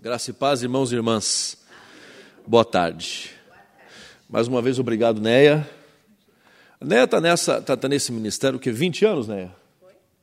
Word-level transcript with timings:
Graça 0.00 0.30
e 0.30 0.32
paz, 0.32 0.62
irmãos 0.62 0.92
e 0.92 0.94
irmãs. 0.94 1.58
Boa 2.46 2.64
tarde. 2.64 3.32
Mais 4.30 4.46
uma 4.46 4.62
vez, 4.62 4.78
obrigado, 4.78 5.20
Neia. 5.20 5.68
A 6.80 6.84
Neia 6.84 7.02
está 7.02 7.20
nessa, 7.20 7.60
tá, 7.60 7.76
tá 7.76 7.88
nesse 7.88 8.12
ministério, 8.12 8.58
o 8.58 8.60
quê? 8.60 8.70
20 8.70 9.04
anos, 9.04 9.26
Neia? 9.26 9.52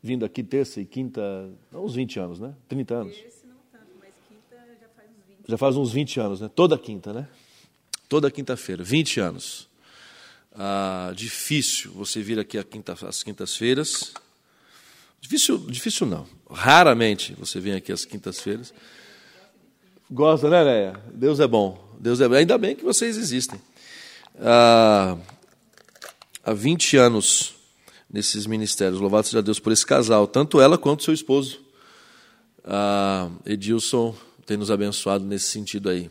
Vindo 0.01 0.23
aqui 0.23 0.41
terça 0.41 0.79
e 0.79 0.85
quinta, 0.85 1.21
não 1.69 1.83
uns 1.83 1.93
20 1.93 2.19
anos, 2.21 2.39
né? 2.39 2.55
30 2.69 2.95
anos. 2.95 3.15
Esse 3.15 3.45
não 3.45 3.57
tanto, 3.69 3.91
mas 3.99 4.13
quinta 4.29 4.55
já 4.79 4.87
faz 4.95 5.09
uns 5.09 5.27
20. 5.27 5.49
Já 5.49 5.57
faz 5.57 5.75
uns 5.75 5.91
20 5.91 6.19
anos, 6.21 6.39
né? 6.39 6.49
Toda 6.55 6.77
quinta, 6.77 7.11
né? 7.11 7.27
Toda 8.07 8.31
quinta-feira, 8.31 8.81
20 8.81 9.19
anos. 9.19 9.67
Ah, 10.53 11.11
difícil 11.13 11.91
você 11.91 12.21
vir 12.21 12.39
aqui 12.39 12.63
quinta, 12.63 12.93
às 12.93 13.23
quintas-feiras. 13.23 14.13
Difícil, 15.19 15.57
difícil 15.67 16.07
não. 16.07 16.25
Raramente 16.49 17.33
você 17.33 17.59
vem 17.59 17.73
aqui 17.73 17.91
às 17.91 18.05
quintas-feiras. 18.05 18.73
Gosta, 20.15 20.49
né, 20.49 20.63
Leia? 20.63 20.93
Deus 21.13 21.41
é 21.41 21.47
bom. 21.47 21.77
Deus 21.99 22.21
é 22.21 22.29
bom. 22.29 22.35
Ainda 22.35 22.57
bem 22.57 22.73
que 22.73 22.85
vocês 22.85 23.17
existem. 23.17 23.59
Ah, 24.39 25.17
há 26.41 26.53
20 26.53 26.95
anos 26.95 27.53
nesses 28.09 28.47
ministérios. 28.47 29.01
Louvado 29.01 29.27
seja 29.27 29.41
Deus 29.41 29.59
por 29.59 29.73
esse 29.73 29.85
casal, 29.85 30.25
tanto 30.25 30.61
ela 30.61 30.77
quanto 30.77 31.03
seu 31.03 31.13
esposo. 31.13 31.59
Ah, 32.63 33.27
Edilson 33.45 34.15
tem 34.45 34.55
nos 34.55 34.71
abençoado 34.71 35.25
nesse 35.25 35.49
sentido 35.49 35.89
aí. 35.89 36.09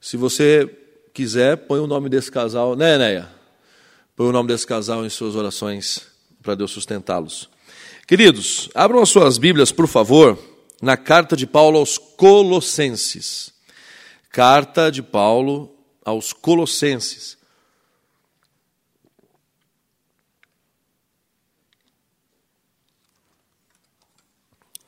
Se 0.00 0.16
você 0.16 0.66
quiser, 1.12 1.58
põe 1.58 1.80
o 1.80 1.86
nome 1.86 2.08
desse 2.08 2.32
casal, 2.32 2.74
né, 2.74 2.96
Neia? 2.96 3.28
Põe 4.16 4.28
o 4.28 4.32
nome 4.32 4.48
desse 4.48 4.66
casal 4.66 5.04
em 5.04 5.10
suas 5.10 5.36
orações 5.36 6.06
para 6.42 6.54
Deus 6.54 6.70
sustentá-los. 6.70 7.50
Queridos, 8.06 8.70
abram 8.74 9.02
as 9.02 9.10
suas 9.10 9.36
Bíblias, 9.36 9.70
por 9.70 9.86
favor, 9.86 10.38
na 10.80 10.96
carta 10.96 11.36
de 11.36 11.46
Paulo 11.46 11.78
aos 11.78 11.98
Colossenses. 11.98 13.52
Carta 14.30 14.90
de 14.90 15.02
Paulo 15.02 15.74
aos 16.04 16.32
Colossenses. 16.32 17.36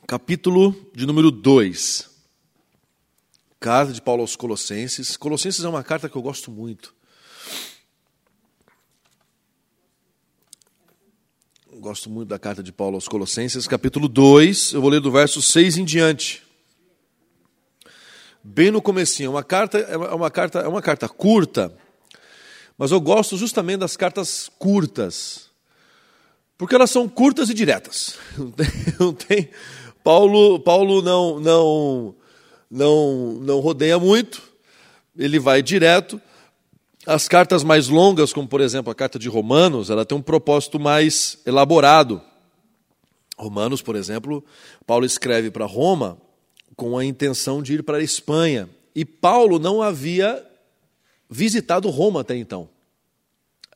Capítulo 0.06 0.75
de 0.95 1.06
número 1.06 1.31
2. 1.31 2.11
Carta 3.61 3.93
de 3.93 4.03
Paulo 4.03 4.22
aos 4.22 4.34
Colossenses. 4.37 5.17
Colossenses 5.17 5.65
é 5.65 5.69
uma 5.69 5.84
carta 5.84 6.09
que 6.09 6.17
eu 6.17 6.22
gosto 6.22 6.50
muito. 6.50 6.95
Gosto 11.81 12.11
muito 12.11 12.28
da 12.28 12.39
carta 12.39 12.62
de 12.62 12.70
Paulo 12.70 12.97
aos 12.97 13.09
Colossenses, 13.09 13.67
capítulo 13.67 14.06
2, 14.06 14.75
eu 14.75 14.83
vou 14.83 14.91
ler 14.91 15.00
do 15.00 15.11
verso 15.11 15.41
6 15.41 15.78
em 15.78 15.84
diante. 15.87 16.42
Bem 18.45 18.70
no 18.70 18.83
comecinho, 18.83 19.31
uma 19.31 19.42
carta 19.42 19.78
é 19.78 19.97
uma 19.97 20.31
carta 20.31 20.59
é 20.59 20.69
uma 20.69 20.83
carta 20.83 21.09
curta, 21.09 21.75
mas 22.77 22.91
eu 22.91 23.00
gosto 23.00 23.34
justamente 23.39 23.78
das 23.78 23.97
cartas 23.97 24.50
curtas. 24.59 25.48
Porque 26.59 26.75
elas 26.75 26.91
são 26.91 27.09
curtas 27.09 27.48
e 27.48 27.55
diretas. 27.55 28.19
Não 28.37 28.50
tem, 28.50 28.67
não 29.00 29.15
tem 29.15 29.48
Paulo, 30.05 30.61
Paulo 30.61 31.00
não 31.00 31.41
não 31.41 32.15
não 32.70 33.39
não 33.41 33.59
rodeia 33.59 33.98
muito. 33.98 34.42
Ele 35.17 35.39
vai 35.39 35.62
direto. 35.62 36.20
As 37.06 37.27
cartas 37.27 37.65
mais 37.65 37.89
longas, 37.89 38.33
como 38.33 38.47
por 38.47 38.61
exemplo 38.61 38.91
a 38.91 38.95
carta 38.95 39.19
de 39.19 39.29
Romanos, 39.29 39.89
ela 39.89 40.05
tem 40.05 40.17
um 40.17 40.23
propósito 40.23 40.79
mais 40.79 41.39
elaborado. 41.47 42.20
Romanos, 43.39 43.81
por 43.81 43.97
exemplo, 43.97 44.45
Paulo 44.87 45.06
escreve 45.06 45.51
para 45.51 45.65
Roma 45.65 46.21
com 46.77 46.98
a 46.98 47.05
intenção 47.05 47.62
de 47.62 47.75
ir 47.75 47.83
para 47.83 47.98
a 47.98 48.03
Espanha. 48.03 48.69
E 48.95 49.05
Paulo 49.05 49.59
não 49.59 49.81
havia 49.81 50.47
visitado 51.28 51.89
Roma 51.89 52.21
até 52.21 52.37
então. 52.37 52.69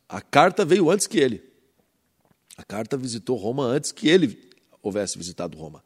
A 0.09 0.21
carta 0.21 0.65
veio 0.65 0.91
antes 0.91 1.07
que 1.07 1.19
ele. 1.19 1.43
A 2.59 2.63
carta 2.63 2.97
visitou 2.97 3.37
Roma 3.37 3.65
antes 3.65 3.91
que 3.91 4.09
ele 4.09 4.51
houvesse 4.83 5.17
visitado 5.17 5.57
Roma 5.57 5.83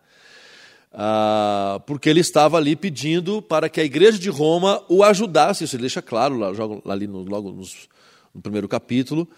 ah, 0.93 1.81
porque 1.87 2.09
ele 2.09 2.21
estava 2.21 2.57
ali 2.57 2.75
pedindo 2.75 3.43
para 3.43 3.69
que 3.69 3.81
a 3.81 3.85
igreja 3.85 4.19
de 4.19 4.31
Roma 4.31 4.83
o 4.89 5.03
ajudasse. 5.03 5.65
Isso 5.65 5.77
ele 5.77 5.83
deixa 5.83 6.03
claro 6.03 6.37
lá, 6.37 6.51
ali 6.93 7.07
no, 7.07 7.23
logo 7.23 7.53
nos, 7.53 7.89
no 8.35 8.41
primeiro 8.41 8.69
capítulo, 8.69 9.29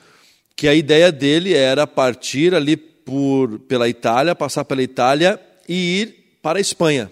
que 0.57 0.69
a 0.69 0.75
ideia 0.75 1.11
dele 1.11 1.55
era 1.55 1.87
partir 1.87 2.55
ali 2.55 2.77
por, 2.77 3.59
pela 3.61 3.89
Itália, 3.89 4.35
passar 4.35 4.65
pela 4.65 4.83
Itália 4.83 5.41
e 5.69 6.01
ir 6.01 6.39
para 6.43 6.59
a 6.59 6.61
Espanha. 6.61 7.11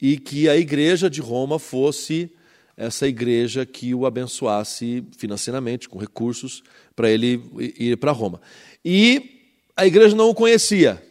E 0.00 0.18
que 0.18 0.48
a 0.48 0.56
igreja 0.56 1.08
de 1.08 1.20
Roma 1.20 1.58
fosse 1.58 2.30
essa 2.76 3.06
igreja 3.06 3.64
que 3.64 3.94
o 3.94 4.04
abençoasse 4.04 5.04
financeiramente, 5.16 5.88
com 5.88 5.98
recursos, 5.98 6.62
para 6.96 7.08
ele 7.08 7.40
ir 7.78 7.96
para 7.96 8.10
Roma. 8.10 8.40
E 8.84 9.52
a 9.76 9.86
igreja 9.86 10.16
não 10.16 10.28
o 10.28 10.34
conhecia. 10.34 11.02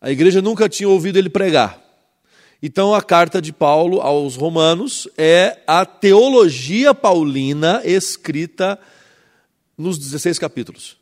A 0.00 0.10
igreja 0.10 0.40
nunca 0.40 0.68
tinha 0.68 0.88
ouvido 0.88 1.18
ele 1.18 1.28
pregar. 1.28 1.82
Então, 2.62 2.94
a 2.94 3.00
carta 3.00 3.40
de 3.40 3.52
Paulo 3.52 4.00
aos 4.00 4.34
Romanos 4.34 5.08
é 5.16 5.60
a 5.66 5.86
teologia 5.86 6.92
paulina 6.92 7.80
escrita 7.84 8.78
nos 9.76 9.98
16 9.98 10.38
capítulos. 10.38 10.96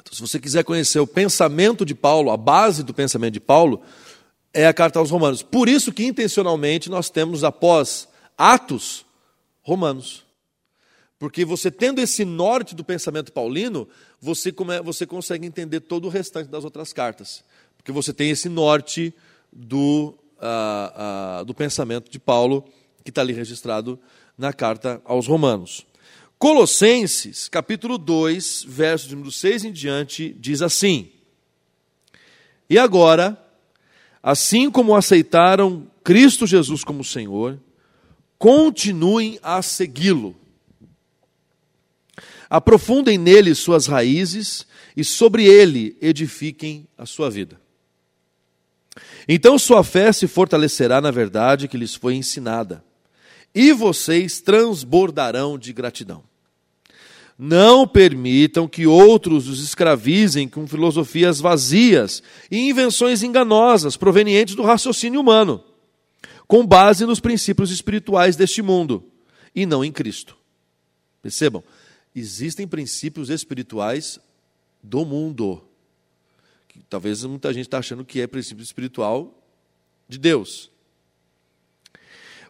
Então, 0.00 0.14
se 0.14 0.20
você 0.20 0.40
quiser 0.40 0.64
conhecer 0.64 0.98
o 0.98 1.06
pensamento 1.06 1.84
de 1.84 1.94
Paulo, 1.94 2.30
a 2.30 2.36
base 2.36 2.82
do 2.82 2.94
pensamento 2.94 3.34
de 3.34 3.40
Paulo, 3.40 3.82
é 4.52 4.66
a 4.66 4.72
carta 4.72 4.98
aos 4.98 5.10
Romanos. 5.10 5.42
Por 5.42 5.68
isso 5.68 5.92
que, 5.92 6.04
intencionalmente, 6.04 6.88
nós 6.88 7.10
temos, 7.10 7.44
após 7.44 8.08
Atos, 8.36 9.04
Romanos. 9.62 10.24
Porque 11.18 11.44
você 11.44 11.70
tendo 11.70 12.00
esse 12.00 12.24
norte 12.24 12.74
do 12.74 12.82
pensamento 12.82 13.30
paulino, 13.30 13.86
você, 14.18 14.52
você 14.82 15.06
consegue 15.06 15.46
entender 15.46 15.80
todo 15.80 16.06
o 16.06 16.08
restante 16.08 16.48
das 16.48 16.64
outras 16.64 16.94
cartas. 16.94 17.44
Porque 17.80 17.92
você 17.92 18.12
tem 18.12 18.30
esse 18.30 18.48
norte 18.48 19.14
do, 19.50 20.14
uh, 20.36 21.40
uh, 21.40 21.44
do 21.46 21.54
pensamento 21.54 22.10
de 22.10 22.18
Paulo, 22.18 22.62
que 23.02 23.10
está 23.10 23.22
ali 23.22 23.32
registrado 23.32 23.98
na 24.36 24.52
carta 24.52 25.00
aos 25.02 25.26
Romanos. 25.26 25.86
Colossenses, 26.38 27.48
capítulo 27.48 27.96
2, 27.96 28.64
verso 28.68 29.08
de 29.08 29.14
número 29.14 29.32
6 29.32 29.64
em 29.64 29.72
diante, 29.72 30.34
diz 30.38 30.60
assim: 30.60 31.10
E 32.68 32.78
agora, 32.78 33.42
assim 34.22 34.70
como 34.70 34.94
aceitaram 34.94 35.90
Cristo 36.04 36.46
Jesus 36.46 36.84
como 36.84 37.02
Senhor, 37.02 37.58
continuem 38.38 39.38
a 39.42 39.62
segui-lo. 39.62 40.36
Aprofundem 42.48 43.16
nele 43.16 43.54
suas 43.54 43.86
raízes 43.86 44.66
e 44.96 45.04
sobre 45.04 45.44
ele 45.44 45.96
edifiquem 46.00 46.86
a 46.98 47.06
sua 47.06 47.30
vida. 47.30 47.59
Então 49.32 49.56
sua 49.60 49.84
fé 49.84 50.12
se 50.12 50.26
fortalecerá 50.26 51.00
na 51.00 51.12
verdade 51.12 51.68
que 51.68 51.76
lhes 51.76 51.94
foi 51.94 52.16
ensinada, 52.16 52.84
e 53.54 53.72
vocês 53.72 54.40
transbordarão 54.40 55.56
de 55.56 55.72
gratidão. 55.72 56.24
Não 57.38 57.86
permitam 57.86 58.66
que 58.66 58.88
outros 58.88 59.46
os 59.46 59.62
escravizem 59.62 60.48
com 60.48 60.66
filosofias 60.66 61.38
vazias 61.38 62.24
e 62.50 62.58
invenções 62.58 63.22
enganosas 63.22 63.96
provenientes 63.96 64.56
do 64.56 64.64
raciocínio 64.64 65.20
humano, 65.20 65.62
com 66.48 66.66
base 66.66 67.06
nos 67.06 67.20
princípios 67.20 67.70
espirituais 67.70 68.34
deste 68.34 68.60
mundo 68.60 69.12
e 69.54 69.64
não 69.64 69.84
em 69.84 69.92
Cristo. 69.92 70.36
Percebam, 71.22 71.62
existem 72.16 72.66
princípios 72.66 73.30
espirituais 73.30 74.18
do 74.82 75.04
mundo 75.04 75.62
talvez 76.90 77.24
muita 77.24 77.52
gente 77.54 77.66
está 77.66 77.78
achando 77.78 78.04
que 78.04 78.20
é 78.20 78.26
princípio 78.26 78.62
espiritual 78.62 79.32
de 80.08 80.18
Deus. 80.18 80.70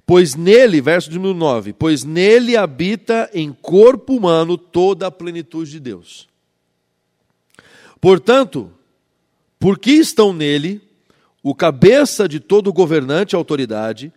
Pois 0.06 0.34
nele, 0.34 0.80
verso 0.80 1.10
de 1.10 1.18
número 1.18 1.34
9, 1.34 1.74
pois 1.74 2.02
nele 2.02 2.56
habita 2.56 3.30
em 3.32 3.52
corpo 3.52 4.16
humano 4.16 4.56
toda 4.56 5.06
a 5.06 5.10
plenitude 5.10 5.70
de 5.70 5.78
Deus. 5.78 6.28
Portanto, 8.00 8.72
porque 9.58 9.92
estão 9.92 10.32
nele, 10.32 10.80
o 11.42 11.54
cabeça 11.54 12.26
de 12.26 12.40
todo 12.40 12.72
governante 12.72 13.34
e 13.34 13.36
autoridade, 13.36 14.12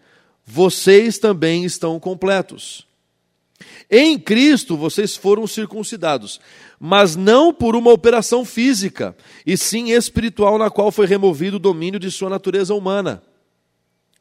vocês 0.45 1.19
também 1.19 1.65
estão 1.65 1.99
completos. 1.99 2.87
Em 3.89 4.17
Cristo 4.17 4.75
vocês 4.75 5.15
foram 5.15 5.45
circuncidados, 5.45 6.39
mas 6.79 7.15
não 7.15 7.53
por 7.53 7.75
uma 7.75 7.91
operação 7.91 8.43
física, 8.43 9.15
e 9.45 9.57
sim 9.57 9.91
espiritual, 9.91 10.57
na 10.57 10.69
qual 10.69 10.91
foi 10.91 11.05
removido 11.05 11.57
o 11.57 11.59
domínio 11.59 11.99
de 11.99 12.09
sua 12.09 12.29
natureza 12.29 12.73
humana. 12.73 13.21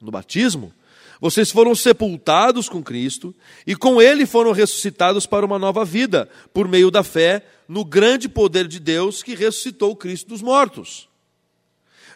No 0.01 0.11
batismo, 0.11 0.73
vocês 1.21 1.53
foram 1.53 1.73
sepultados 1.75 2.69
com 2.69 2.83
Cristo 2.83 3.33
e 3.65 3.77
com 3.77 4.03
Ele 4.03 4.27
foram 4.27 4.51
ressuscitados 4.51 5.25
para 5.25 5.47
uma 5.47 5.59
nova 5.59 5.85
vida, 5.85 6.29
por 6.53 6.67
meio 6.67 6.91
da 6.91 7.05
fé 7.05 7.47
no 7.69 7.85
grande 7.85 8.29
poder 8.29 8.67
de 8.67 8.81
Deus 8.81 9.23
que 9.23 9.35
ressuscitou 9.35 9.95
Cristo 9.95 10.29
dos 10.29 10.43
mortos. 10.43 11.09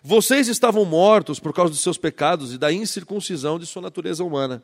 Vocês 0.03 0.49
estavam 0.49 0.85
mortos 0.85 1.39
por 1.39 1.53
causa 1.53 1.71
dos 1.71 1.81
seus 1.81 1.97
pecados 1.97 2.53
e 2.53 2.59
da 2.59 2.73
incircuncisão 2.73 3.59
de 3.59 3.67
sua 3.67 3.83
natureza 3.83 4.25
humana. 4.25 4.63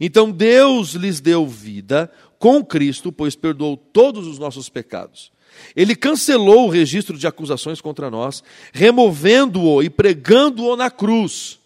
Então 0.00 0.30
Deus 0.30 0.90
lhes 0.90 1.20
deu 1.20 1.46
vida 1.46 2.10
com 2.38 2.64
Cristo, 2.64 3.10
pois 3.10 3.34
perdoou 3.34 3.76
todos 3.76 4.26
os 4.26 4.38
nossos 4.38 4.68
pecados. 4.68 5.32
Ele 5.74 5.94
cancelou 5.94 6.66
o 6.66 6.70
registro 6.70 7.16
de 7.16 7.26
acusações 7.26 7.80
contra 7.80 8.10
nós, 8.10 8.42
removendo-o 8.72 9.82
e 9.82 9.88
pregando-o 9.88 10.76
na 10.76 10.90
cruz. 10.90 11.58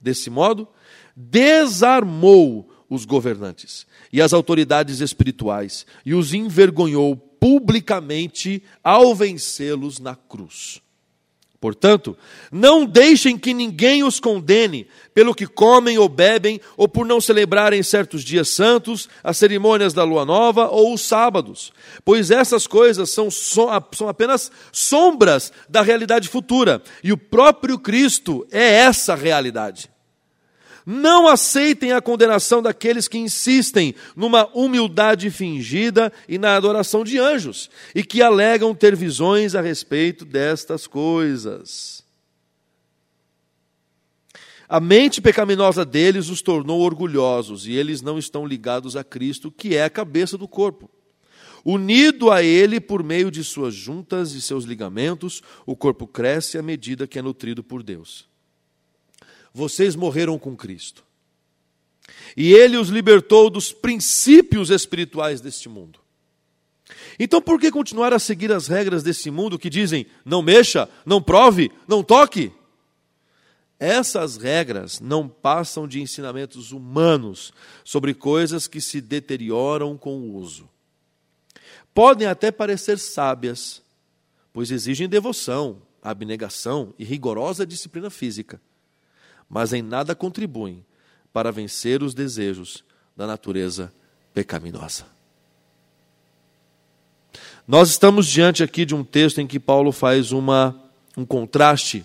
Desse 0.00 0.30
modo, 0.30 0.68
desarmou 1.16 2.70
os 2.88 3.04
governantes 3.04 3.86
e 4.12 4.22
as 4.22 4.32
autoridades 4.32 5.00
espirituais 5.00 5.84
e 6.06 6.14
os 6.14 6.32
envergonhou 6.32 7.16
publicamente 7.16 8.62
ao 8.82 9.14
vencê-los 9.14 9.98
na 9.98 10.14
cruz. 10.14 10.80
Portanto, 11.60 12.16
não 12.52 12.86
deixem 12.86 13.36
que 13.36 13.52
ninguém 13.52 14.04
os 14.04 14.20
condene 14.20 14.86
pelo 15.12 15.34
que 15.34 15.46
comem 15.46 15.98
ou 15.98 16.08
bebem, 16.08 16.60
ou 16.76 16.88
por 16.88 17.04
não 17.04 17.20
celebrarem 17.20 17.82
certos 17.82 18.22
dias 18.22 18.48
santos, 18.48 19.08
as 19.24 19.36
cerimônias 19.36 19.92
da 19.92 20.04
lua 20.04 20.24
nova 20.24 20.68
ou 20.68 20.94
os 20.94 21.00
sábados, 21.00 21.72
pois 22.04 22.30
essas 22.30 22.66
coisas 22.66 23.10
são, 23.10 23.28
são 23.28 23.68
apenas 24.08 24.52
sombras 24.70 25.52
da 25.68 25.82
realidade 25.82 26.28
futura, 26.28 26.80
e 27.02 27.12
o 27.12 27.18
próprio 27.18 27.76
Cristo 27.76 28.46
é 28.52 28.74
essa 28.74 29.16
realidade. 29.16 29.90
Não 30.90 31.28
aceitem 31.28 31.92
a 31.92 32.00
condenação 32.00 32.62
daqueles 32.62 33.06
que 33.06 33.18
insistem 33.18 33.94
numa 34.16 34.46
humildade 34.56 35.30
fingida 35.30 36.10
e 36.26 36.38
na 36.38 36.56
adoração 36.56 37.04
de 37.04 37.18
anjos, 37.18 37.68
e 37.94 38.02
que 38.02 38.22
alegam 38.22 38.74
ter 38.74 38.96
visões 38.96 39.54
a 39.54 39.60
respeito 39.60 40.24
destas 40.24 40.86
coisas. 40.86 42.02
A 44.66 44.80
mente 44.80 45.20
pecaminosa 45.20 45.84
deles 45.84 46.30
os 46.30 46.40
tornou 46.40 46.80
orgulhosos, 46.80 47.66
e 47.66 47.72
eles 47.72 48.00
não 48.00 48.18
estão 48.18 48.46
ligados 48.46 48.96
a 48.96 49.04
Cristo, 49.04 49.52
que 49.52 49.76
é 49.76 49.84
a 49.84 49.90
cabeça 49.90 50.38
do 50.38 50.48
corpo. 50.48 50.90
Unido 51.62 52.30
a 52.30 52.42
Ele 52.42 52.80
por 52.80 53.02
meio 53.02 53.30
de 53.30 53.44
suas 53.44 53.74
juntas 53.74 54.32
e 54.32 54.40
seus 54.40 54.64
ligamentos, 54.64 55.42
o 55.66 55.76
corpo 55.76 56.06
cresce 56.06 56.56
à 56.56 56.62
medida 56.62 57.06
que 57.06 57.18
é 57.18 57.22
nutrido 57.22 57.62
por 57.62 57.82
Deus 57.82 58.27
vocês 59.58 59.96
morreram 59.96 60.38
com 60.38 60.56
Cristo. 60.56 61.04
E 62.36 62.52
ele 62.52 62.76
os 62.76 62.88
libertou 62.88 63.50
dos 63.50 63.72
princípios 63.72 64.70
espirituais 64.70 65.40
deste 65.40 65.68
mundo. 65.68 65.98
Então, 67.18 67.42
por 67.42 67.60
que 67.60 67.70
continuar 67.70 68.12
a 68.12 68.20
seguir 68.20 68.52
as 68.52 68.68
regras 68.68 69.02
desse 69.02 69.30
mundo 69.32 69.58
que 69.58 69.68
dizem 69.68 70.06
não 70.24 70.40
mexa, 70.40 70.88
não 71.04 71.20
prove, 71.20 71.72
não 71.88 72.04
toque? 72.04 72.52
Essas 73.80 74.36
regras 74.36 75.00
não 75.00 75.28
passam 75.28 75.88
de 75.88 76.00
ensinamentos 76.00 76.70
humanos 76.70 77.52
sobre 77.84 78.14
coisas 78.14 78.68
que 78.68 78.80
se 78.80 79.00
deterioram 79.00 79.98
com 79.98 80.18
o 80.18 80.36
uso. 80.36 80.68
Podem 81.92 82.28
até 82.28 82.52
parecer 82.52 82.98
sábias, 82.98 83.82
pois 84.52 84.70
exigem 84.70 85.08
devoção, 85.08 85.82
abnegação 86.00 86.94
e 86.96 87.04
rigorosa 87.04 87.66
disciplina 87.66 88.08
física 88.08 88.60
mas 89.48 89.72
em 89.72 89.82
nada 89.82 90.14
contribuem 90.14 90.84
para 91.32 91.50
vencer 91.50 92.02
os 92.02 92.14
desejos 92.14 92.84
da 93.16 93.26
natureza 93.26 93.92
pecaminosa. 94.34 95.06
Nós 97.66 97.90
estamos 97.90 98.26
diante 98.26 98.62
aqui 98.62 98.84
de 98.84 98.94
um 98.94 99.04
texto 99.04 99.40
em 99.40 99.46
que 99.46 99.60
Paulo 99.60 99.92
faz 99.92 100.32
uma, 100.32 100.74
um 101.16 101.24
contraste, 101.24 102.04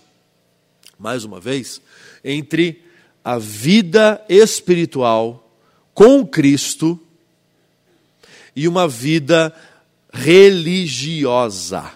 mais 1.00 1.24
uma 1.24 1.40
vez, 1.40 1.82
entre 2.24 2.84
a 3.24 3.38
vida 3.38 4.24
espiritual 4.28 5.50
com 5.94 6.26
Cristo 6.26 7.00
e 8.56 8.68
uma 8.68 8.88
vida 8.88 9.56
religiosa. 10.12 11.92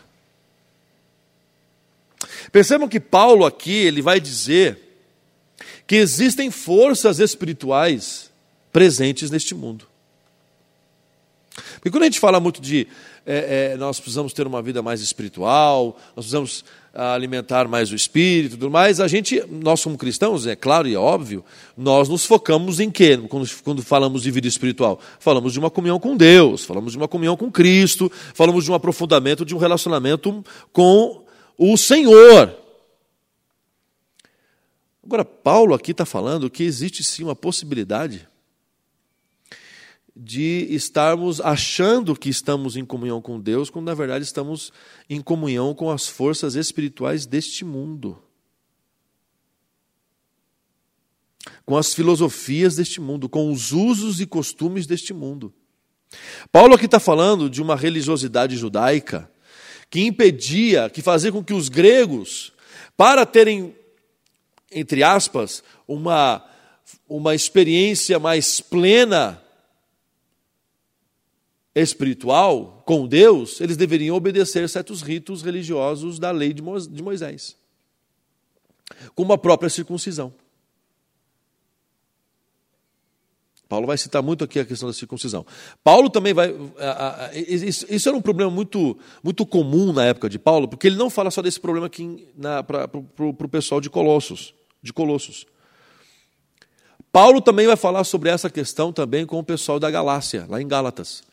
Percebam 2.51 2.87
que 2.87 2.99
Paulo 2.99 3.45
aqui 3.45 3.73
ele 3.73 4.01
vai 4.01 4.19
dizer 4.19 4.86
que 5.87 5.95
existem 5.95 6.51
forças 6.51 7.19
espirituais 7.19 8.29
presentes 8.71 9.31
neste 9.31 9.55
mundo. 9.55 9.87
Porque 11.75 11.89
quando 11.89 12.03
a 12.03 12.05
gente 12.05 12.19
fala 12.19 12.39
muito 12.39 12.61
de 12.61 12.87
é, 13.25 13.71
é, 13.73 13.77
nós 13.77 13.99
precisamos 13.99 14.31
ter 14.31 14.47
uma 14.47 14.61
vida 14.61 14.81
mais 14.81 15.01
espiritual, 15.01 15.97
nós 16.15 16.25
precisamos 16.25 16.63
ah, 16.93 17.13
alimentar 17.13 17.67
mais 17.67 17.91
o 17.91 17.95
espírito 17.95 18.51
tudo 18.51 18.71
mais, 18.71 19.01
a 19.01 19.07
gente, 19.07 19.43
nós 19.49 19.83
como 19.83 19.97
cristãos, 19.97 20.47
é 20.47 20.55
claro 20.55 20.87
e 20.87 20.93
é 20.93 20.97
óbvio, 20.97 21.43
nós 21.75 22.07
nos 22.07 22.25
focamos 22.25 22.79
em 22.79 22.89
quê? 22.89 23.17
Quando, 23.27 23.49
quando 23.63 23.81
falamos 23.81 24.23
de 24.23 24.31
vida 24.31 24.47
espiritual? 24.47 24.99
Falamos 25.19 25.51
de 25.51 25.59
uma 25.59 25.69
comunhão 25.69 25.99
com 25.99 26.15
Deus, 26.15 26.63
falamos 26.63 26.93
de 26.93 26.97
uma 26.97 27.07
comunhão 27.07 27.35
com 27.35 27.51
Cristo, 27.51 28.11
falamos 28.33 28.63
de 28.63 28.71
um 28.71 28.75
aprofundamento, 28.75 29.43
de 29.43 29.53
um 29.53 29.57
relacionamento 29.57 30.43
com 30.71 31.23
o 31.57 31.75
Senhor. 31.75 32.66
Agora, 35.07 35.23
Paulo 35.23 35.73
aqui 35.73 35.91
está 35.91 36.05
falando 36.05 36.49
que 36.49 36.63
existe 36.63 37.01
sim 37.01 37.23
uma 37.23 37.35
possibilidade 37.35 38.27
de 40.13 40.67
estarmos 40.69 41.39
achando 41.39 42.13
que 42.13 42.27
estamos 42.27 42.75
em 42.75 42.83
comunhão 42.83 43.21
com 43.21 43.39
Deus, 43.39 43.69
quando 43.69 43.85
na 43.85 43.93
verdade 43.93 44.25
estamos 44.25 44.73
em 45.09 45.21
comunhão 45.21 45.73
com 45.73 45.89
as 45.89 46.09
forças 46.09 46.55
espirituais 46.55 47.25
deste 47.25 47.63
mundo. 47.63 48.21
Com 51.65 51.77
as 51.77 51.93
filosofias 51.93 52.75
deste 52.75 52.99
mundo, 52.99 53.29
com 53.29 53.49
os 53.49 53.71
usos 53.71 54.19
e 54.19 54.25
costumes 54.25 54.85
deste 54.85 55.13
mundo. 55.13 55.53
Paulo 56.51 56.75
aqui 56.75 56.83
está 56.83 56.99
falando 56.99 57.49
de 57.49 57.61
uma 57.61 57.77
religiosidade 57.77 58.57
judaica 58.57 59.31
que 59.89 60.01
impedia, 60.01 60.89
que 60.89 61.01
fazia 61.01 61.31
com 61.31 61.41
que 61.41 61.53
os 61.53 61.69
gregos, 61.69 62.51
para 62.97 63.25
terem 63.25 63.73
entre 64.71 65.03
aspas, 65.03 65.63
uma, 65.87 66.43
uma 67.07 67.33
experiência 67.33 68.19
mais 68.19 68.59
plena 68.59 69.41
espiritual 71.73 72.83
com 72.85 73.07
Deus, 73.07 73.61
eles 73.61 73.77
deveriam 73.77 74.15
obedecer 74.15 74.67
certos 74.67 75.01
ritos 75.01 75.41
religiosos 75.41 76.17
da 76.19 76.31
lei 76.31 76.53
de 76.53 76.61
Moisés, 77.01 77.55
como 79.13 79.33
a 79.33 79.37
própria 79.37 79.69
circuncisão. 79.69 80.33
Paulo 83.69 83.85
vai 83.85 83.97
citar 83.97 84.23
muito 84.23 84.45
aqui 84.45 84.59
a 84.59 84.65
questão 84.65 84.87
da 84.87 84.93
circuncisão. 84.93 85.45
Paulo 85.83 86.09
também 86.09 86.33
vai. 86.33 86.55
Isso 87.35 88.07
era 88.07 88.17
um 88.17 88.21
problema 88.21 88.49
muito, 88.49 88.97
muito 89.21 89.45
comum 89.45 89.91
na 89.91 90.05
época 90.05 90.29
de 90.29 90.39
Paulo, 90.39 90.69
porque 90.69 90.87
ele 90.87 90.95
não 90.95 91.09
fala 91.09 91.29
só 91.29 91.41
desse 91.41 91.59
problema 91.59 91.87
aqui 91.87 92.29
para 92.65 93.27
o 93.27 93.49
pessoal 93.49 93.81
de 93.81 93.89
Colossos 93.89 94.53
de 94.81 94.93
Colossos. 94.93 95.45
Paulo 97.11 97.41
também 97.41 97.67
vai 97.67 97.75
falar 97.75 98.03
sobre 98.03 98.29
essa 98.29 98.49
questão 98.49 98.93
também 98.93 99.25
com 99.25 99.39
o 99.39 99.43
pessoal 99.43 99.79
da 99.79 99.89
Galácia, 99.89 100.45
lá 100.47 100.61
em 100.61 100.67
Gálatas. 100.67 101.23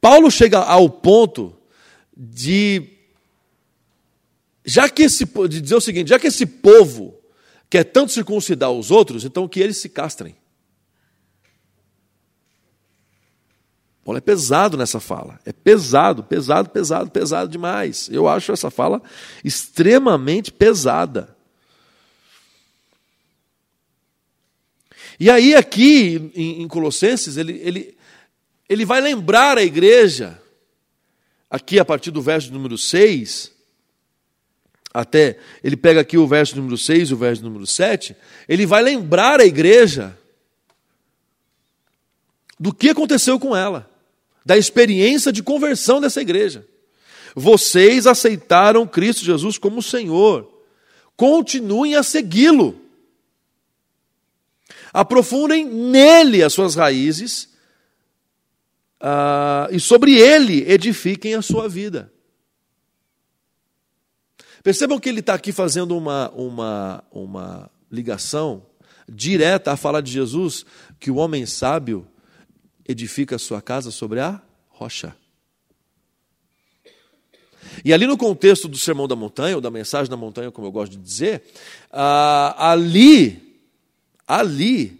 Paulo 0.00 0.30
chega 0.30 0.58
ao 0.58 0.90
ponto 0.90 1.56
de 2.16 2.88
já 4.64 4.88
que 4.88 5.04
esse 5.04 5.24
de 5.24 5.60
dizer 5.60 5.74
o 5.74 5.80
seguinte, 5.80 6.08
já 6.08 6.18
que 6.18 6.28
esse 6.28 6.46
povo 6.46 7.18
quer 7.68 7.84
tanto 7.84 8.12
circuncidar 8.12 8.70
os 8.70 8.90
outros, 8.90 9.24
então 9.24 9.48
que 9.48 9.60
eles 9.60 9.78
se 9.78 9.88
castrem. 9.88 10.36
Paulo 14.04 14.18
é 14.18 14.20
pesado 14.20 14.76
nessa 14.76 14.98
fala. 14.98 15.38
É 15.44 15.52
pesado, 15.52 16.24
pesado, 16.24 16.70
pesado, 16.70 17.10
pesado 17.10 17.50
demais. 17.50 18.08
Eu 18.10 18.28
acho 18.28 18.50
essa 18.50 18.70
fala 18.70 19.00
extremamente 19.44 20.52
pesada. 20.52 21.31
E 25.22 25.30
aí, 25.30 25.54
aqui 25.54 26.32
em, 26.34 26.66
Colossenses, 26.66 27.36
ele, 27.36 27.52
ele, 27.62 27.96
ele 28.68 28.84
vai 28.84 29.00
lembrar 29.00 29.56
a 29.56 29.62
igreja, 29.62 30.36
aqui 31.48 31.78
a 31.78 31.84
partir 31.84 32.10
do 32.10 32.20
verso 32.20 32.52
número 32.52 32.76
6, 32.76 33.52
até, 34.92 35.38
ele 35.62 35.76
pega 35.76 36.00
aqui 36.00 36.18
o 36.18 36.26
verso 36.26 36.56
número 36.56 36.76
6 36.76 37.10
e 37.10 37.14
o 37.14 37.16
verso 37.16 37.40
número 37.40 37.64
7, 37.64 38.16
ele 38.48 38.66
vai 38.66 38.82
lembrar 38.82 39.40
a 39.40 39.46
igreja 39.46 40.18
do 42.58 42.74
que 42.74 42.88
aconteceu 42.88 43.38
com 43.38 43.54
ela, 43.54 43.88
da 44.44 44.58
experiência 44.58 45.30
de 45.30 45.40
conversão 45.40 46.00
dessa 46.00 46.20
igreja. 46.20 46.66
Vocês 47.36 48.08
aceitaram 48.08 48.88
Cristo 48.88 49.24
Jesus 49.24 49.56
como 49.56 49.80
Senhor, 49.84 50.52
continuem 51.16 51.94
a 51.94 52.02
segui-lo. 52.02 52.81
Aprofundem 54.92 55.64
nele 55.64 56.42
as 56.42 56.52
suas 56.52 56.74
raízes 56.74 57.48
uh, 59.00 59.72
e 59.72 59.80
sobre 59.80 60.18
ele 60.18 60.70
edifiquem 60.70 61.34
a 61.34 61.42
sua 61.42 61.68
vida. 61.68 62.12
Percebam 64.62 65.00
que 65.00 65.08
ele 65.08 65.20
está 65.20 65.34
aqui 65.34 65.50
fazendo 65.50 65.96
uma, 65.96 66.30
uma, 66.30 67.04
uma 67.10 67.70
ligação 67.90 68.64
direta 69.08 69.72
à 69.72 69.76
fala 69.76 70.00
de 70.00 70.12
Jesus 70.12 70.64
que 71.00 71.10
o 71.10 71.16
homem 71.16 71.44
sábio 71.46 72.06
edifica 72.86 73.36
a 73.36 73.38
sua 73.38 73.60
casa 73.60 73.90
sobre 73.90 74.20
a 74.20 74.40
rocha. 74.68 75.16
E 77.84 77.92
ali 77.92 78.06
no 78.06 78.16
contexto 78.16 78.68
do 78.68 78.76
Sermão 78.76 79.08
da 79.08 79.16
Montanha, 79.16 79.56
ou 79.56 79.60
da 79.60 79.70
mensagem 79.70 80.10
da 80.10 80.16
montanha, 80.16 80.50
como 80.50 80.66
eu 80.66 80.72
gosto 80.72 80.92
de 80.92 81.02
dizer, 81.02 81.42
ah, 81.90 82.70
ali, 82.70 83.51
ali, 84.38 84.98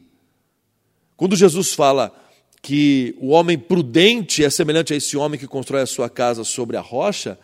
quando 1.17 1.35
Jesus 1.35 1.73
fala 1.73 2.15
que 2.61 3.15
o 3.19 3.29
homem 3.29 3.59
prudente 3.59 4.45
é 4.45 4.51
semelhante 4.51 4.93
a 4.93 4.97
esse 4.97 5.17
homem 5.17 5.41
que 5.41 5.47
constrói 5.47 5.81
a 5.81 5.87
sua 5.87 6.11
casa 6.11 6.45
sobre 6.45 6.77
a 6.77 6.81
rocha, 6.81 7.39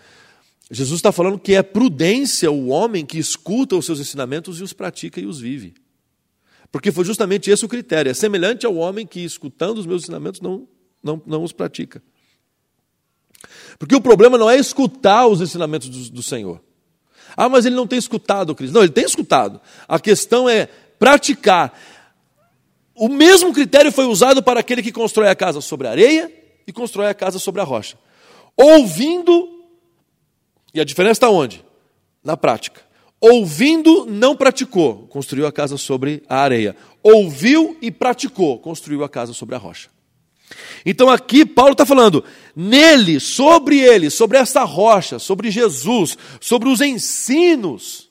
Jesus 0.70 0.98
está 0.98 1.10
falando 1.10 1.38
que 1.38 1.54
é 1.54 1.62
prudência 1.62 2.50
o 2.50 2.68
homem 2.68 3.06
que 3.06 3.18
escuta 3.18 3.74
os 3.74 3.86
seus 3.86 4.00
ensinamentos 4.00 4.60
e 4.60 4.62
os 4.62 4.72
pratica 4.72 5.18
e 5.18 5.26
os 5.26 5.40
vive. 5.40 5.74
Porque 6.70 6.92
foi 6.92 7.04
justamente 7.04 7.50
esse 7.50 7.64
o 7.64 7.68
critério. 7.68 8.10
É 8.10 8.14
semelhante 8.14 8.66
ao 8.66 8.76
homem 8.76 9.06
que, 9.06 9.20
escutando 9.20 9.78
os 9.78 9.86
meus 9.86 10.02
ensinamentos, 10.02 10.42
não, 10.42 10.68
não, 11.02 11.22
não 11.26 11.42
os 11.42 11.52
pratica. 11.52 12.02
Porque 13.78 13.96
o 13.96 14.00
problema 14.00 14.36
não 14.36 14.50
é 14.50 14.58
escutar 14.58 15.26
os 15.26 15.40
ensinamentos 15.40 15.88
do, 15.88 16.10
do 16.10 16.22
Senhor. 16.22 16.62
Ah, 17.34 17.48
mas 17.48 17.64
ele 17.64 17.76
não 17.76 17.86
tem 17.86 17.98
escutado, 17.98 18.54
Cristo. 18.54 18.74
Não, 18.74 18.82
ele 18.82 18.92
tem 18.92 19.04
escutado. 19.04 19.60
A 19.86 19.98
questão 19.98 20.46
é 20.48 20.68
praticar. 20.98 21.78
O 22.94 23.08
mesmo 23.08 23.52
critério 23.52 23.92
foi 23.92 24.06
usado 24.06 24.42
para 24.42 24.60
aquele 24.60 24.82
que 24.82 24.92
constrói 24.92 25.28
a 25.28 25.34
casa 25.34 25.60
sobre 25.60 25.86
a 25.86 25.90
areia 25.90 26.32
e 26.66 26.72
constrói 26.72 27.08
a 27.08 27.14
casa 27.14 27.38
sobre 27.38 27.60
a 27.60 27.64
rocha. 27.64 27.96
Ouvindo, 28.56 29.48
e 30.74 30.80
a 30.80 30.84
diferença 30.84 31.12
está 31.12 31.30
onde? 31.30 31.64
Na 32.24 32.36
prática. 32.36 32.82
Ouvindo, 33.20 34.06
não 34.06 34.36
praticou, 34.36 35.06
construiu 35.08 35.46
a 35.46 35.52
casa 35.52 35.76
sobre 35.76 36.22
a 36.28 36.36
areia. 36.36 36.76
Ouviu 37.02 37.76
e 37.80 37.90
praticou, 37.90 38.58
construiu 38.58 39.02
a 39.02 39.08
casa 39.08 39.32
sobre 39.32 39.54
a 39.54 39.58
rocha. 39.58 39.88
Então 40.84 41.08
aqui 41.08 41.44
Paulo 41.44 41.72
está 41.72 41.84
falando, 41.84 42.24
nele, 42.54 43.20
sobre 43.20 43.78
ele, 43.80 44.08
sobre 44.10 44.38
essa 44.38 44.64
rocha, 44.64 45.18
sobre 45.18 45.50
Jesus, 45.50 46.16
sobre 46.40 46.68
os 46.68 46.80
ensinos, 46.80 48.07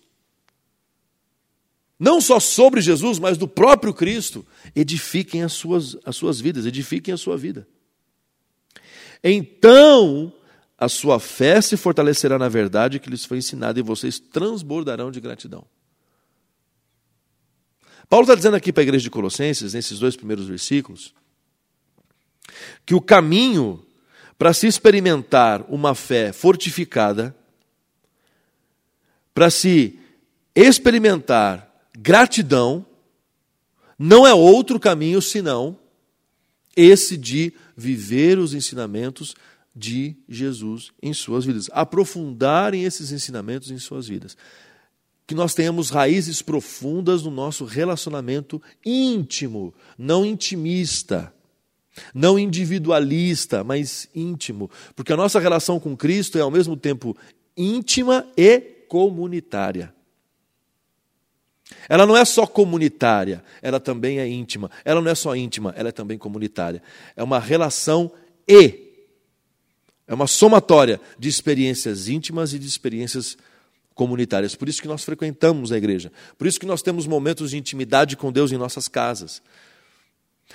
não 2.00 2.22
só 2.22 2.40
sobre 2.40 2.80
Jesus, 2.80 3.18
mas 3.18 3.38
do 3.38 3.48
próprio 3.48 3.94
Cristo, 3.94 4.46
edifiquem 4.76 5.44
as 5.44 5.54
suas, 5.54 5.98
as 6.06 6.16
suas 6.16 6.40
vidas, 6.40 6.66
edifiquem 6.66 7.14
a 7.14 7.18
sua 7.18 7.38
vida. 7.38 7.68
Então, 9.24 10.32
a 10.78 10.88
sua 10.88 11.20
fé 11.20 11.60
se 11.60 11.76
fortalecerá 11.76 12.38
na 12.38 12.48
verdade 12.48 13.00
que 13.00 13.10
lhes 13.10 13.26
foi 13.26 13.40
ensinada 13.40 13.80
e 13.80 13.84
vocês 13.84 14.20
transbordarão 14.20 15.10
de 15.10 15.20
gratidão. 15.20 15.66
Paulo 18.08 18.24
está 18.24 18.36
dizendo 18.36 18.56
aqui 18.56 18.72
para 18.72 18.82
a 18.82 18.86
igreja 18.86 19.04
de 19.04 19.10
Colossenses, 19.10 19.74
nesses 19.74 20.00
dois 20.00 20.16
primeiros 20.16 20.48
versículos, 20.48 21.14
que 22.86 22.96
o 22.96 23.02
caminho 23.02 23.84
para 24.38 24.54
se 24.54 24.68
experimentar 24.68 25.66
uma 25.68 25.96
fé 25.96 26.32
fortificada, 26.32 27.36
para 29.34 29.50
se 29.50 30.00
experimentar 30.56 31.67
gratidão, 31.98 32.86
não 33.98 34.26
é 34.26 34.34
outro 34.34 34.80
caminho 34.80 35.22
senão 35.22 35.78
esse 36.76 37.18
de 37.18 37.52
viver 37.76 38.38
os 38.38 38.54
ensinamentos 38.54 39.36
de 39.76 40.16
Jesus 40.30 40.92
em 41.02 41.14
suas 41.14 41.46
vidas, 41.46 41.70
aprofundarem 41.74 42.84
esses 42.84 43.12
ensinamentos 43.12 43.72
em 43.72 43.80
suas 43.80 44.08
vidas. 44.08 44.38
Que 45.26 45.36
nós 45.36 45.54
tenhamos 45.54 45.90
raízes 45.90 46.42
profundas 46.42 47.24
no 47.24 47.32
nosso 47.32 47.66
relacionamento 47.66 48.62
íntimo, 48.86 49.74
não 49.98 50.26
intimista 50.26 51.34
não 52.14 52.38
individualista, 52.38 53.64
mas 53.64 54.08
íntimo, 54.14 54.70
porque 54.96 55.14
a 55.14 55.18
nossa 55.18 55.40
relação 55.40 55.80
com 55.80 55.96
Cristo 55.96 56.38
é 56.38 56.42
ao 56.42 56.52
mesmo 56.52 56.78
tempo 56.78 57.18
íntima 57.56 58.28
e 58.38 58.60
comunitária. 58.88 59.94
Ela 61.90 62.06
não 62.06 62.16
é 62.16 62.24
só 62.24 62.48
comunitária, 62.48 63.44
ela 63.62 63.80
também 63.80 64.20
é 64.20 64.28
íntima. 64.28 64.72
Ela 64.86 65.02
não 65.02 65.12
é 65.12 65.16
só 65.16 65.36
íntima, 65.36 65.74
ela 65.78 65.90
é 65.90 65.92
também 65.92 66.18
comunitária. 66.18 66.82
É 67.16 67.24
uma 67.24 67.40
relação 67.40 68.12
e 68.48 68.88
é 70.08 70.14
uma 70.14 70.28
somatória 70.28 71.00
de 71.20 71.28
experiências 71.28 72.08
íntimas 72.08 72.54
e 72.54 72.60
de 72.60 72.68
experiências 72.68 73.38
comunitárias. 73.94 74.56
Por 74.56 74.70
isso 74.70 74.82
que 74.82 74.88
nós 74.88 75.04
frequentamos 75.04 75.72
a 75.72 75.78
igreja. 75.78 76.12
Por 76.38 76.48
isso 76.48 76.60
que 76.60 76.66
nós 76.66 76.82
temos 76.82 77.06
momentos 77.06 77.52
de 77.52 77.58
intimidade 77.58 78.16
com 78.16 78.32
Deus 78.32 78.52
em 78.52 78.58
nossas 78.58 78.88
casas. 78.88 79.42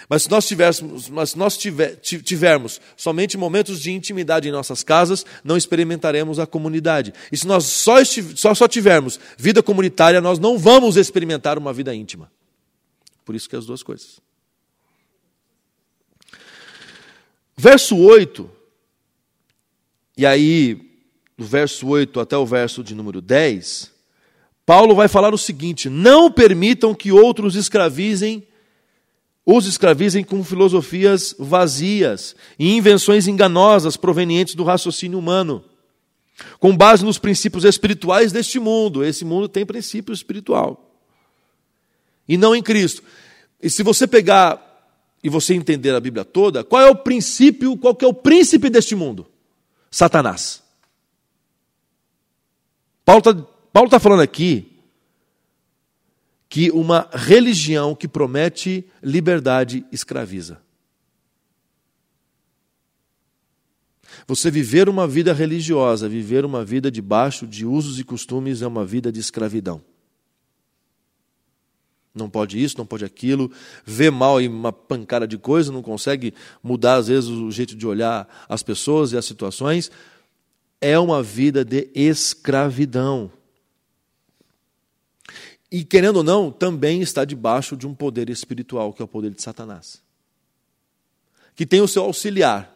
Mas 0.09 0.25
se 0.25 0.31
nós, 0.31 0.47
tivéssemos, 0.47 1.09
mas 1.09 1.35
nós 1.35 1.57
tiver, 1.57 1.97
tivermos 1.97 2.81
somente 2.97 3.37
momentos 3.37 3.81
de 3.81 3.93
intimidade 3.93 4.49
em 4.49 4.53
nossas 4.53 4.83
casas, 4.83 5.25
não 5.45 5.57
experimentaremos 5.57 6.39
a 6.39 6.47
comunidade. 6.47 7.13
E 7.31 7.37
se 7.37 7.47
nós 7.47 7.65
só, 7.65 8.03
só, 8.05 8.55
só 8.55 8.67
tivermos 8.67 9.21
vida 9.37 9.63
comunitária, 9.63 10.21
nós 10.21 10.39
não 10.39 10.59
vamos 10.59 10.97
experimentar 10.97 11.59
uma 11.59 11.73
vida 11.73 11.95
íntima. 11.95 12.31
Por 13.25 13.35
isso 13.35 13.49
que 13.49 13.55
é 13.55 13.59
as 13.59 13.67
duas 13.67 13.83
coisas. 13.83 14.21
Verso 17.57 17.97
8, 17.97 18.51
e 20.17 20.27
aí, 20.27 20.91
do 21.37 21.45
verso 21.45 21.87
8 21.87 22.19
até 22.19 22.37
o 22.37 22.47
verso 22.47 22.83
de 22.83 22.95
número 22.95 23.21
10, 23.21 23.93
Paulo 24.67 24.95
vai 24.95 25.07
falar 25.07 25.33
o 25.35 25.39
seguinte: 25.39 25.89
Não 25.89 26.31
permitam 26.31 26.95
que 26.95 27.13
outros 27.13 27.55
escravizem 27.57 28.47
os 29.45 29.67
escravizem 29.67 30.23
com 30.23 30.45
filosofias 30.45 31.35
vazias 31.39 32.37
e 32.59 32.77
invenções 32.77 33.27
enganosas 33.27 33.97
provenientes 33.97 34.55
do 34.55 34.63
raciocínio 34.63 35.19
humano, 35.19 35.65
com 36.61 36.77
base 36.77 37.05
nos 37.05 37.19
princípios 37.19 37.65
espirituais 37.65 38.31
deste 38.31 38.61
mundo. 38.61 39.05
Esse 39.05 39.25
mundo 39.25 39.49
tem 39.49 39.67
princípio 39.67 40.13
espiritual. 40.13 40.91
E 42.29 42.37
não 42.37 42.55
em 42.55 42.63
Cristo. 42.63 43.03
E 43.61 43.69
se 43.69 43.83
você 43.83 44.07
pegar 44.07 44.71
e 45.23 45.29
você 45.29 45.55
entender 45.55 45.95
a 45.95 46.01
Bíblia 46.01 46.25
toda, 46.25 46.65
qual 46.65 46.83
é 46.83 46.91
o 46.91 46.97
princípio, 46.97 47.77
qual 47.77 47.95
que 47.95 48.05
é 48.05 48.09
o 48.09 48.15
príncipe 48.15 48.71
deste 48.71 48.95
mundo? 48.95 49.27
Satanás. 49.91 50.63
Paulo 53.05 53.19
está 53.19 53.35
tá 53.91 54.01
falando 54.01 54.21
aqui 54.21 54.72
que 56.53 56.71
uma 56.71 57.09
religião 57.15 57.95
que 57.95 58.07
promete 58.07 58.85
liberdade 59.03 59.87
escraviza. 59.91 60.61
Você 64.27 64.51
viver 64.51 64.87
uma 64.87 65.09
vida 65.09 65.33
religiosa, 65.33 66.11
viver 66.11 66.45
uma 66.45 66.63
vida 66.63 66.91
debaixo 66.91 67.47
de 67.47 67.65
usos 67.65 67.99
e 67.99 68.05
costumes 68.05 68.61
é 68.61 68.67
uma 68.67 68.85
vida 68.85 69.11
de 69.11 69.19
escravidão. 69.19 69.81
Não 72.15 72.29
pode 72.29 72.63
isso, 72.63 72.77
não 72.77 72.85
pode 72.85 73.07
aquilo, 73.07 73.51
vê 73.83 74.11
mal 74.11 74.39
em 74.39 74.47
uma 74.47 74.75
pancada 74.75 75.27
de 75.27 75.39
coisa, 75.39 75.73
não 75.73 75.81
consegue 75.81 76.35
mudar 76.63 76.97
às 76.97 77.09
vezes 77.09 77.31
o 77.31 77.51
jeito 77.51 77.75
de 77.75 77.87
olhar 77.87 78.29
as 78.47 78.63
pessoas 78.63 79.13
e 79.13 79.17
as 79.17 79.25
situações. 79.25 79.91
É 80.83 80.99
uma 80.99 81.23
vida 81.23 81.65
de 81.65 81.89
escravidão 81.95 83.33
e, 85.73 85.83
querendo 85.83 86.17
ou 86.17 86.23
não, 86.23 86.53
também 86.53 87.01
está 87.01 87.25
debaixo 87.25 87.79
de 87.79 87.87
um 87.87 87.95
poder 87.95 88.29
espiritual, 88.29 88.93
que 88.93 89.01
é 89.01 89.05
o 89.07 89.09
poder 89.09 89.31
de 89.31 89.41
Satanás. 89.41 90.03
Que 91.57 91.65
tem 91.65 91.81
o 91.81 91.89
seu 91.89 92.03
auxiliar. 92.03 92.71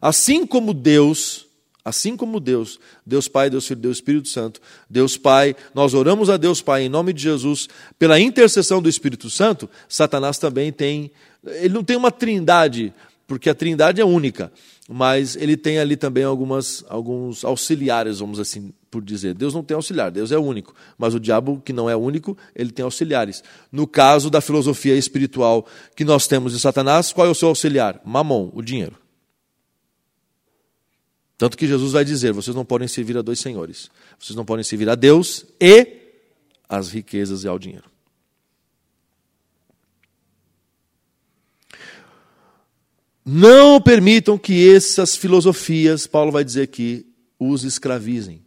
Assim 0.00 0.46
como 0.46 0.72
Deus, 0.72 1.46
assim 1.84 2.16
como 2.16 2.40
Deus, 2.40 2.80
Deus 3.04 3.28
Pai, 3.28 3.50
Deus 3.50 3.66
Filho, 3.66 3.82
Deus 3.82 3.98
Espírito 3.98 4.28
Santo, 4.28 4.58
Deus 4.88 5.18
Pai, 5.18 5.54
nós 5.74 5.92
oramos 5.92 6.30
a 6.30 6.38
Deus 6.38 6.62
Pai 6.62 6.84
em 6.84 6.88
nome 6.88 7.12
de 7.12 7.22
Jesus, 7.22 7.68
pela 7.98 8.18
intercessão 8.18 8.80
do 8.80 8.88
Espírito 8.88 9.28
Santo, 9.28 9.68
Satanás 9.86 10.38
também 10.38 10.72
tem, 10.72 11.10
ele 11.44 11.74
não 11.74 11.84
tem 11.84 11.96
uma 11.96 12.10
trindade, 12.10 12.94
porque 13.26 13.50
a 13.50 13.54
trindade 13.54 14.00
é 14.00 14.04
única, 14.04 14.50
mas 14.88 15.36
ele 15.36 15.58
tem 15.58 15.78
ali 15.78 15.94
também 15.94 16.24
algumas, 16.24 16.86
alguns 16.88 17.44
auxiliares, 17.44 18.20
vamos 18.20 18.40
assim 18.40 18.72
por 18.90 19.02
dizer. 19.02 19.34
Deus 19.34 19.54
não 19.54 19.62
tem 19.62 19.74
auxiliar, 19.74 20.10
Deus 20.10 20.32
é 20.32 20.38
único, 20.38 20.74
mas 20.98 21.14
o 21.14 21.20
diabo, 21.20 21.62
que 21.64 21.72
não 21.72 21.88
é 21.88 21.94
único, 21.94 22.36
ele 22.54 22.72
tem 22.72 22.84
auxiliares. 22.84 23.42
No 23.70 23.86
caso 23.86 24.28
da 24.28 24.40
filosofia 24.40 24.96
espiritual 24.96 25.66
que 25.94 26.04
nós 26.04 26.26
temos 26.26 26.52
de 26.52 26.58
Satanás, 26.60 27.12
qual 27.12 27.26
é 27.26 27.30
o 27.30 27.34
seu 27.34 27.48
auxiliar? 27.48 28.00
Mamon, 28.04 28.50
o 28.52 28.62
dinheiro. 28.62 28.96
Tanto 31.38 31.56
que 31.56 31.66
Jesus 31.66 31.92
vai 31.92 32.04
dizer: 32.04 32.32
vocês 32.32 32.54
não 32.54 32.64
podem 32.64 32.86
servir 32.86 33.16
a 33.16 33.22
dois 33.22 33.38
senhores. 33.38 33.90
Vocês 34.18 34.36
não 34.36 34.44
podem 34.44 34.62
servir 34.62 34.90
a 34.90 34.94
Deus 34.94 35.46
e 35.58 35.86
as 36.68 36.90
riquezas 36.90 37.44
e 37.44 37.48
ao 37.48 37.58
dinheiro. 37.58 37.88
Não 43.24 43.80
permitam 43.80 44.36
que 44.36 44.74
essas 44.74 45.14
filosofias, 45.14 46.06
Paulo 46.06 46.32
vai 46.32 46.44
dizer 46.44 46.62
aqui, 46.62 47.06
os 47.38 47.64
escravizem. 47.64 48.44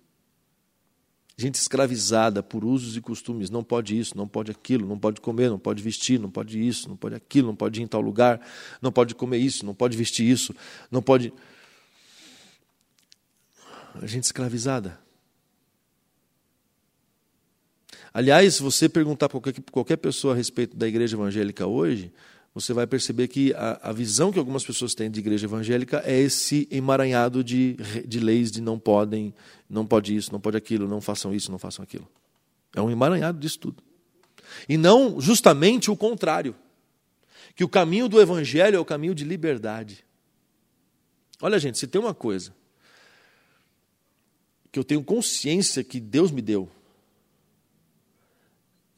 Gente 1.35 1.55
escravizada 1.55 2.43
por 2.43 2.63
usos 2.63 2.95
e 2.95 3.01
costumes. 3.01 3.49
Não 3.49 3.63
pode 3.63 3.97
isso, 3.97 4.15
não 4.15 4.27
pode 4.27 4.51
aquilo, 4.51 4.87
não 4.87 4.99
pode 4.99 5.19
comer, 5.19 5.49
não 5.49 5.57
pode 5.57 5.81
vestir, 5.81 6.19
não 6.19 6.29
pode 6.29 6.59
isso, 6.65 6.87
não 6.87 6.95
pode 6.95 7.15
aquilo, 7.15 7.47
não 7.47 7.55
pode 7.55 7.79
ir 7.79 7.83
em 7.83 7.87
tal 7.87 8.01
lugar, 8.01 8.39
não 8.81 8.91
pode 8.91 9.15
comer 9.15 9.37
isso, 9.37 9.65
não 9.65 9.73
pode 9.73 9.97
vestir 9.97 10.29
isso, 10.29 10.55
não 10.91 11.01
pode. 11.01 11.33
A 13.95 14.05
gente 14.05 14.25
escravizada. 14.25 14.99
Aliás, 18.13 18.55
se 18.55 18.61
você 18.61 18.87
perguntar 18.87 19.27
para 19.27 19.41
qualquer, 19.41 19.63
qualquer 19.71 19.97
pessoa 19.97 20.35
a 20.35 20.37
respeito 20.37 20.77
da 20.77 20.87
igreja 20.87 21.15
evangélica 21.15 21.65
hoje, 21.65 22.13
você 22.53 22.71
vai 22.71 22.85
perceber 22.85 23.27
que 23.27 23.53
a, 23.55 23.89
a, 23.89 23.91
visão 23.91 24.31
que 24.31 24.37
algumas 24.37 24.63
pessoas 24.63 24.93
têm 24.93 25.09
de 25.09 25.19
igreja 25.19 25.47
evangélica 25.47 26.03
é 26.05 26.19
esse 26.19 26.67
emaranhado 26.69 27.43
de, 27.43 27.75
de 28.05 28.19
leis 28.19 28.51
de 28.51 28.61
não 28.61 28.77
podem, 28.77 29.33
não 29.67 29.85
pode 29.85 30.15
isso, 30.15 30.31
não 30.31 30.39
pode 30.39 30.55
aquilo, 30.55 30.87
não 30.87 31.01
façam 31.01 31.33
isso, 31.33 31.51
não 31.51 31.57
façam 31.57 31.81
aquilo. 31.81 32.07
É 32.75 32.81
um 32.81 32.91
emaranhado 32.91 33.39
disso 33.39 33.57
tudo. 33.59 33.83
E 34.69 34.77
não 34.77 35.19
justamente 35.19 35.89
o 35.89 35.97
contrário. 35.97 36.55
Que 37.55 37.63
o 37.63 37.69
caminho 37.69 38.07
do 38.07 38.19
evangelho 38.19 38.75
é 38.75 38.79
o 38.79 38.85
caminho 38.85 39.13
de 39.13 39.23
liberdade. 39.23 40.03
Olha, 41.41 41.59
gente, 41.59 41.77
se 41.77 41.87
tem 41.87 41.99
uma 41.99 42.13
coisa 42.13 42.53
que 44.71 44.79
eu 44.79 44.83
tenho 44.83 45.03
consciência 45.03 45.83
que 45.83 45.99
Deus 45.99 46.31
me 46.31 46.41
deu, 46.41 46.69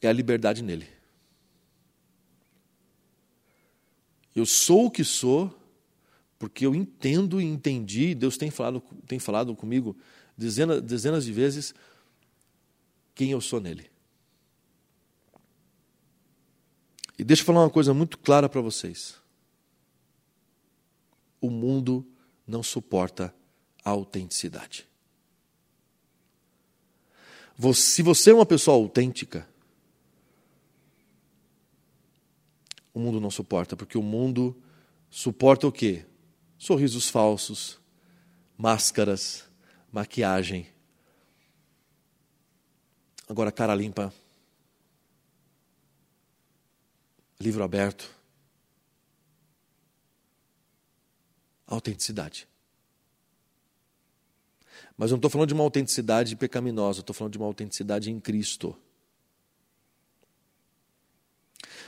é 0.00 0.08
a 0.08 0.12
liberdade 0.12 0.62
nele. 0.62 0.95
Eu 4.36 4.44
sou 4.44 4.86
o 4.86 4.90
que 4.90 5.02
sou 5.02 5.58
porque 6.38 6.66
eu 6.66 6.74
entendo 6.74 7.40
e 7.40 7.44
entendi, 7.44 8.14
Deus 8.14 8.36
tem 8.36 8.50
falado, 8.50 8.82
tem 9.06 9.18
falado 9.18 9.56
comigo 9.56 9.96
dezenas, 10.36 10.82
dezenas 10.82 11.24
de 11.24 11.32
vezes 11.32 11.74
quem 13.14 13.30
eu 13.30 13.40
sou 13.40 13.58
nele. 13.58 13.90
E 17.18 17.24
deixa 17.24 17.40
eu 17.40 17.46
falar 17.46 17.62
uma 17.62 17.70
coisa 17.70 17.94
muito 17.94 18.18
clara 18.18 18.46
para 18.46 18.60
vocês. 18.60 19.16
O 21.40 21.48
mundo 21.48 22.06
não 22.46 22.62
suporta 22.62 23.34
a 23.82 23.88
autenticidade. 23.88 24.86
Se 27.74 28.02
você 28.02 28.32
é 28.32 28.34
uma 28.34 28.44
pessoa 28.44 28.76
autêntica, 28.76 29.48
o 32.96 32.98
mundo 32.98 33.20
não 33.20 33.30
suporta, 33.30 33.76
porque 33.76 33.98
o 33.98 34.02
mundo 34.02 34.56
suporta 35.10 35.66
o 35.66 35.70
quê? 35.70 36.06
Sorrisos 36.56 37.10
falsos, 37.10 37.78
máscaras, 38.56 39.44
maquiagem. 39.92 40.66
Agora, 43.28 43.52
cara 43.52 43.74
limpa, 43.74 44.10
livro 47.38 47.62
aberto, 47.62 48.10
autenticidade. 51.66 52.48
Mas 54.96 55.10
eu 55.10 55.16
não 55.16 55.18
estou 55.18 55.30
falando 55.30 55.48
de 55.48 55.54
uma 55.54 55.64
autenticidade 55.64 56.34
pecaminosa, 56.34 57.00
estou 57.00 57.12
falando 57.12 57.32
de 57.32 57.38
uma 57.38 57.46
autenticidade 57.46 58.10
em 58.10 58.18
Cristo. 58.18 58.74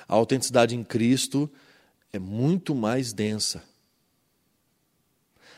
A 0.08 0.14
autenticidade 0.14 0.74
em 0.74 0.82
Cristo 0.82 1.50
é 2.12 2.18
muito 2.18 2.74
mais 2.74 3.12
densa. 3.12 3.62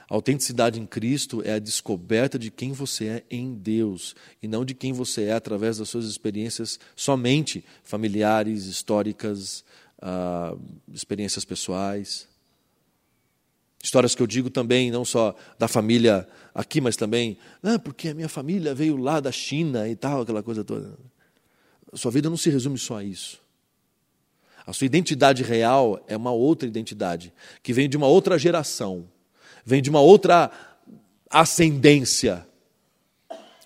A 0.09 0.15
autenticidade 0.15 0.81
em 0.81 0.87
Cristo 0.87 1.41
é 1.45 1.53
a 1.53 1.59
descoberta 1.61 2.37
de 2.37 2.51
quem 2.51 2.73
você 2.73 3.07
é 3.07 3.25
em 3.31 3.55
Deus 3.55 4.17
e 4.43 4.49
não 4.49 4.65
de 4.65 4.75
quem 4.75 4.93
você 4.93 5.27
é 5.27 5.33
através 5.35 5.79
das 5.79 5.89
suas 5.89 6.05
experiências 6.05 6.81
somente 6.97 7.65
familiares, 7.85 8.65
históricas, 8.65 9.65
uh, 10.03 10.61
experiências 10.93 11.45
pessoais. 11.45 12.27
Histórias 13.81 14.13
que 14.13 14.21
eu 14.21 14.27
digo 14.27 14.51
também, 14.51 14.91
não 14.91 15.05
só 15.05 15.35
da 15.57 15.69
família 15.69 16.29
aqui, 16.53 16.81
mas 16.81 16.97
também, 16.97 17.39
ah, 17.63 17.79
porque 17.79 18.09
a 18.09 18.15
minha 18.15 18.29
família 18.29 18.75
veio 18.75 18.97
lá 18.97 19.21
da 19.21 19.31
China 19.31 19.89
e 19.89 19.95
tal, 19.95 20.23
aquela 20.23 20.43
coisa 20.43 20.65
toda. 20.65 20.99
Sua 21.95 22.11
vida 22.11 22.29
não 22.29 22.37
se 22.37 22.51
resume 22.51 22.79
só 22.79 22.97
a 22.97 23.05
isso. 23.05 23.41
A 24.67 24.73
sua 24.73 24.85
identidade 24.85 25.43
real 25.43 26.03
é 26.07 26.17
uma 26.17 26.33
outra 26.33 26.69
identidade, 26.69 27.33
que 27.63 27.73
vem 27.73 27.89
de 27.89 27.97
uma 27.97 28.07
outra 28.07 28.39
geração, 28.39 29.09
vem 29.65 29.83
de 29.83 29.91
uma 29.91 30.01
outra 30.01 30.51
ascendência. 31.31 32.47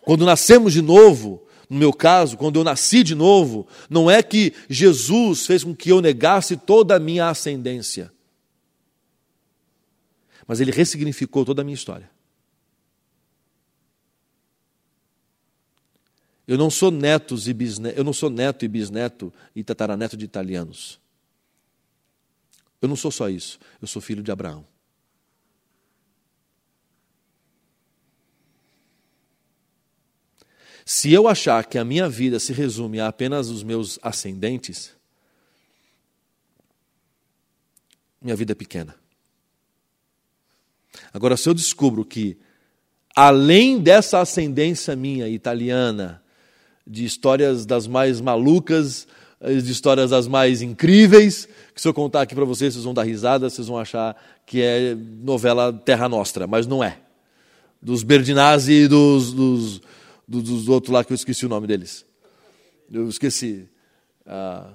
Quando 0.03 0.25
nascemos 0.25 0.73
de 0.73 0.83
novo, 0.83 1.47
no 1.69 1.79
meu 1.79 1.93
caso, 1.93 2.37
quando 2.37 2.59
eu 2.59 2.65
nasci 2.65 3.03
de 3.03 3.15
novo, 3.15 3.67
não 3.89 4.11
é 4.11 4.23
que 4.23 4.53
Jesus 4.69 5.47
fez 5.47 5.65
com 5.65 5.75
que 5.75 5.91
eu 5.91 6.01
negasse 6.01 6.57
toda 6.57 6.97
a 6.97 7.01
minha 7.01 7.29
ascendência, 7.29 8.13
mas 10.47 10.61
ele 10.61 10.71
ressignificou 10.71 11.45
toda 11.45 11.63
a 11.63 11.65
minha 11.65 11.75
história. 11.75 12.14
Eu 16.47 16.59
não 16.59 16.71
sou 16.71 16.91
netos 16.91 17.49
e 17.49 17.55
bisneto, 17.55 17.99
eu 17.99 18.05
não 18.05 18.13
sou 18.13 18.29
neto 18.29 18.65
e 18.65 18.69
bisneto 18.69 19.33
e 19.57 19.65
tataraneto 19.65 20.17
de 20.17 20.25
italianos. 20.25 21.01
Eu 22.83 22.89
não 22.89 22.97
sou 22.97 23.11
só 23.11 23.31
isso, 23.31 23.59
eu 23.81 23.89
sou 23.89 24.03
filho 24.03 24.23
de 24.23 24.31
Abraão. 24.31 24.67
Se 30.85 31.11
eu 31.11 31.27
achar 31.27 31.65
que 31.65 31.79
a 31.79 31.85
minha 31.85 32.11
vida 32.11 32.39
se 32.39 32.53
resume 32.53 33.01
a 33.01 33.09
apenas 33.09 33.49
os 33.49 33.63
meus 33.63 33.99
ascendentes, 34.03 34.95
minha 38.21 38.37
vida 38.37 38.53
é 38.53 38.55
pequena. 38.55 38.95
Agora, 41.13 41.39
se 41.39 41.49
eu 41.49 41.55
descubro 41.55 42.05
que, 42.05 42.37
além 43.17 43.81
dessa 43.81 44.21
ascendência 44.21 44.95
minha 44.95 45.27
italiana, 45.27 46.23
de 46.87 47.05
histórias 47.05 47.65
das 47.65 47.87
mais 47.87 48.21
malucas, 48.21 49.07
eh, 49.41 49.55
de 49.55 49.73
histórias 49.73 50.11
das 50.11 50.27
mais 50.27 50.63
incríveis, 50.63 51.49
que 51.75 51.81
se 51.81 51.89
eu 51.89 51.95
contar 51.95 52.23
aqui 52.23 52.35
para 52.35 52.45
vocês, 52.45 52.75
vocês 52.75 52.85
vão 52.85 52.95
dar 52.95 53.03
risada, 53.03 53.49
vocês 53.49 53.67
vão 53.67 53.79
achar 53.79 54.17
que 54.47 54.61
é 54.63 54.95
novela 54.95 55.73
Terra 55.73 56.09
Nostra, 56.09 56.47
mas 56.47 56.67
não 56.67 56.83
é. 56.83 56.99
Dos 57.81 58.03
Berdinazzi 58.03 58.73
e 58.73 58.89
dos, 58.89 59.33
dos, 59.33 59.81
dos, 60.27 60.43
dos 60.43 60.69
outros 60.69 60.93
lá 60.93 61.05
que 61.05 61.13
eu 61.13 61.15
esqueci 61.15 61.45
o 61.45 61.49
nome 61.49 61.67
deles. 61.67 62.05
Eu 62.91 63.09
esqueci. 63.09 63.69
Ah, 64.27 64.71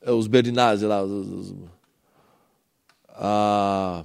é 0.00 0.10
os 0.10 0.26
Berdinazzi 0.26 0.86
lá. 0.86 1.02
Os, 1.02 1.28
os, 1.28 1.54
ah, 3.10 4.04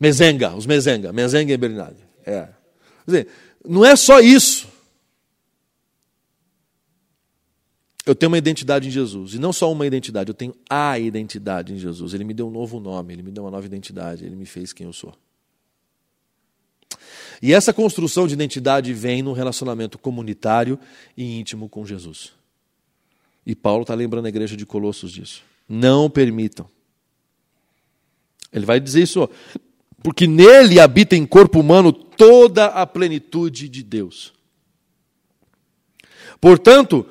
Mezenga, 0.00 0.54
os 0.54 0.66
Mezenga. 0.66 1.12
Mezenga 1.12 1.52
e 1.52 1.56
Berdinazzi. 1.56 2.02
É. 2.24 2.48
Quer 3.04 3.06
dizer, 3.06 3.28
não 3.66 3.84
é 3.84 3.94
só 3.94 4.20
isso. 4.20 4.71
Eu 8.04 8.14
tenho 8.14 8.30
uma 8.30 8.38
identidade 8.38 8.88
em 8.88 8.90
Jesus. 8.90 9.34
E 9.34 9.38
não 9.38 9.52
só 9.52 9.70
uma 9.70 9.86
identidade, 9.86 10.28
eu 10.30 10.34
tenho 10.34 10.54
a 10.68 10.98
identidade 10.98 11.72
em 11.72 11.78
Jesus. 11.78 12.14
Ele 12.14 12.24
me 12.24 12.34
deu 12.34 12.48
um 12.48 12.50
novo 12.50 12.80
nome, 12.80 13.12
ele 13.12 13.22
me 13.22 13.30
deu 13.30 13.44
uma 13.44 13.50
nova 13.50 13.64
identidade, 13.64 14.24
ele 14.24 14.34
me 14.34 14.46
fez 14.46 14.72
quem 14.72 14.86
eu 14.86 14.92
sou. 14.92 15.14
E 17.40 17.52
essa 17.52 17.72
construção 17.72 18.26
de 18.26 18.34
identidade 18.34 18.92
vem 18.92 19.22
no 19.22 19.32
relacionamento 19.32 19.98
comunitário 19.98 20.78
e 21.16 21.38
íntimo 21.38 21.68
com 21.68 21.84
Jesus. 21.84 22.32
E 23.44 23.54
Paulo 23.54 23.82
está 23.82 23.94
lembrando 23.94 24.26
a 24.26 24.28
igreja 24.28 24.56
de 24.56 24.66
Colossos 24.66 25.10
disso. 25.12 25.42
Não 25.68 26.08
permitam. 26.08 26.68
Ele 28.52 28.66
vai 28.66 28.78
dizer 28.78 29.02
isso, 29.02 29.28
porque 30.02 30.26
nele 30.26 30.78
habita 30.78 31.16
em 31.16 31.24
corpo 31.24 31.60
humano 31.60 31.92
toda 31.92 32.66
a 32.66 32.86
plenitude 32.86 33.68
de 33.68 33.82
Deus. 33.82 34.32
Portanto, 36.40 37.06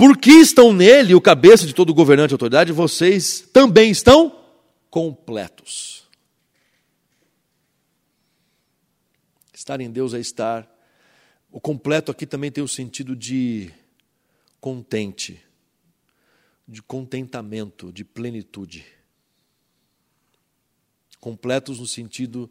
porque 0.00 0.30
estão 0.30 0.72
nele, 0.72 1.14
o 1.14 1.20
cabeça 1.20 1.66
de 1.66 1.74
todo 1.74 1.92
governante 1.92 2.30
e 2.30 2.32
autoridade, 2.32 2.72
vocês 2.72 3.46
também 3.52 3.90
estão 3.90 4.34
completos. 4.88 6.08
Estar 9.52 9.78
em 9.78 9.90
Deus 9.90 10.14
é 10.14 10.18
estar. 10.18 10.66
O 11.52 11.60
completo 11.60 12.10
aqui 12.10 12.24
também 12.24 12.50
tem 12.50 12.64
o 12.64 12.68
sentido 12.68 13.14
de 13.14 13.70
contente, 14.58 15.38
de 16.66 16.80
contentamento, 16.80 17.92
de 17.92 18.02
plenitude. 18.02 18.86
Completos 21.20 21.78
no 21.78 21.86
sentido 21.86 22.50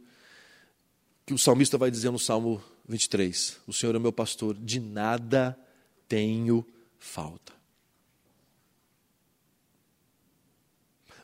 que 1.26 1.34
o 1.34 1.38
salmista 1.40 1.80
vai 1.80 1.90
dizer 1.90 2.12
no 2.12 2.20
Salmo 2.20 2.62
23: 2.88 3.58
O 3.66 3.74
Senhor 3.74 3.96
é 3.96 3.98
meu 3.98 4.14
pastor, 4.14 4.56
de 4.56 4.80
nada 4.80 5.58
tenho 6.08 6.64
falta. 7.00 7.54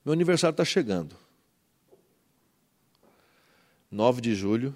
Meu 0.03 0.13
aniversário 0.13 0.53
está 0.53 0.63
chegando. 0.63 1.15
9 3.91 4.21
de 4.21 4.35
julho. 4.35 4.75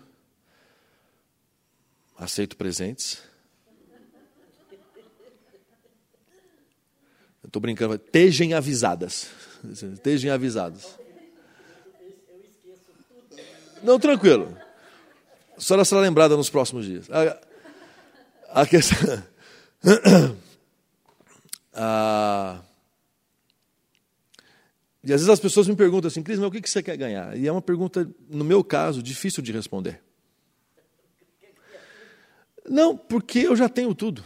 Aceito 2.18 2.58
presentes. 2.58 3.22
Estou 7.46 7.62
brincando. 7.62 7.98
Tejem 7.98 8.54
avisadas. 8.54 9.30
Tejem 10.04 10.32
avisadas. 10.32 11.00
Não, 13.82 14.00
tranquilo. 14.00 14.58
A 15.56 15.62
senhora 15.62 15.86
será 15.86 16.02
lembrada 16.02 16.36
nos 16.36 16.50
próximos 16.50 16.86
dias. 16.86 17.08
A, 17.10 18.62
a 18.62 18.66
questão. 18.66 19.24
a, 21.74 22.62
e 25.04 25.14
às 25.14 25.22
vezes 25.22 25.30
as 25.30 25.40
pessoas 25.40 25.68
me 25.68 25.76
perguntam 25.76 26.08
assim, 26.08 26.22
Cris, 26.22 26.38
mas 26.40 26.48
o 26.48 26.52
que 26.52 26.70
você 26.70 26.84
quer 26.84 26.98
ganhar? 26.98 27.38
E 27.38 27.48
é 27.48 27.52
uma 27.52 27.62
pergunta, 27.62 28.10
no 28.30 28.44
meu 28.44 28.64
caso, 28.64 29.02
difícil 29.02 29.42
de 29.42 29.52
responder. 29.52 30.02
Não, 32.68 32.96
porque 32.98 33.40
eu 33.40 33.56
já 33.56 33.70
tenho 33.70 33.96
tudo. 33.96 34.24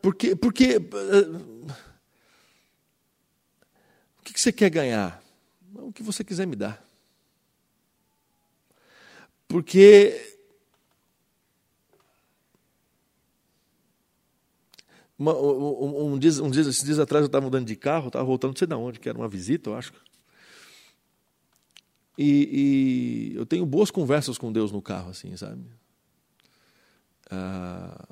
Porque, 0.00 0.34
porque 0.34 0.76
uh, 0.76 1.66
o 4.18 4.22
que 4.24 4.40
você 4.40 4.52
quer 4.52 4.70
ganhar? 4.70 5.22
O 5.74 5.92
que 5.92 6.02
você 6.02 6.24
quiser 6.24 6.46
me 6.46 6.56
dar. 6.56 6.84
Porque 9.46 10.35
uma, 15.18 15.34
um, 15.34 16.12
um, 16.12 16.18
dia, 16.18 16.30
um 16.42 16.50
dia, 16.50 16.62
esses 16.62 16.82
dias 16.82 16.98
atrás 16.98 17.22
eu 17.22 17.26
estava 17.26 17.44
mudando 17.44 17.66
de 17.66 17.76
carro, 17.76 18.08
estava 18.08 18.24
voltando, 18.24 18.50
não 18.50 18.58
sei 18.58 18.66
de 18.66 18.74
onde, 18.74 19.00
que 19.00 19.08
era 19.08 19.16
uma 19.16 19.28
visita, 19.28 19.70
eu 19.70 19.74
acho. 19.74 19.92
E, 22.18 23.32
e, 23.32 23.36
eu 23.36 23.44
tenho 23.44 23.64
boas 23.66 23.90
conversas 23.90 24.38
com 24.38 24.52
Deus 24.52 24.72
no 24.72 24.80
carro, 24.82 25.10
assim, 25.10 25.36
sabe? 25.36 25.62
Ah, 27.30 28.06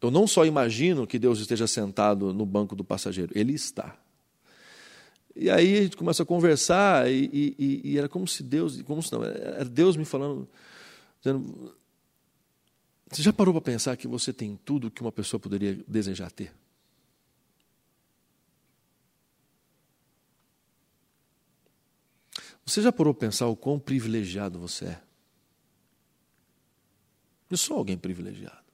eu 0.00 0.10
não 0.10 0.26
só 0.26 0.44
imagino 0.44 1.06
que 1.06 1.18
Deus 1.18 1.40
esteja 1.40 1.66
sentado 1.66 2.32
no 2.32 2.44
banco 2.44 2.76
do 2.76 2.84
passageiro, 2.84 3.32
Ele 3.34 3.54
está. 3.54 3.96
E 5.36 5.50
aí 5.50 5.78
a 5.78 5.82
gente 5.82 5.96
começa 5.96 6.22
a 6.22 6.26
conversar 6.26 7.10
e, 7.10 7.54
e, 7.58 7.80
e 7.84 7.98
era 7.98 8.08
como 8.08 8.26
se 8.28 8.42
Deus, 8.42 8.80
como 8.82 9.02
se 9.02 9.12
não, 9.12 9.24
era 9.24 9.64
Deus 9.64 9.96
me 9.96 10.04
falando, 10.04 10.48
dizendo, 11.20 11.74
você 13.14 13.22
já 13.22 13.32
parou 13.32 13.54
para 13.54 13.60
pensar 13.60 13.96
que 13.96 14.08
você 14.08 14.32
tem 14.32 14.56
tudo 14.64 14.90
que 14.90 15.00
uma 15.00 15.12
pessoa 15.12 15.38
poderia 15.38 15.80
desejar 15.86 16.32
ter? 16.32 16.52
Você 22.66 22.82
já 22.82 22.90
parou 22.90 23.14
para 23.14 23.28
pensar 23.28 23.46
o 23.46 23.54
quão 23.54 23.78
privilegiado 23.78 24.58
você 24.58 24.86
é? 24.86 25.02
Eu 27.48 27.56
sou 27.56 27.76
alguém 27.76 27.96
privilegiado. 27.96 28.64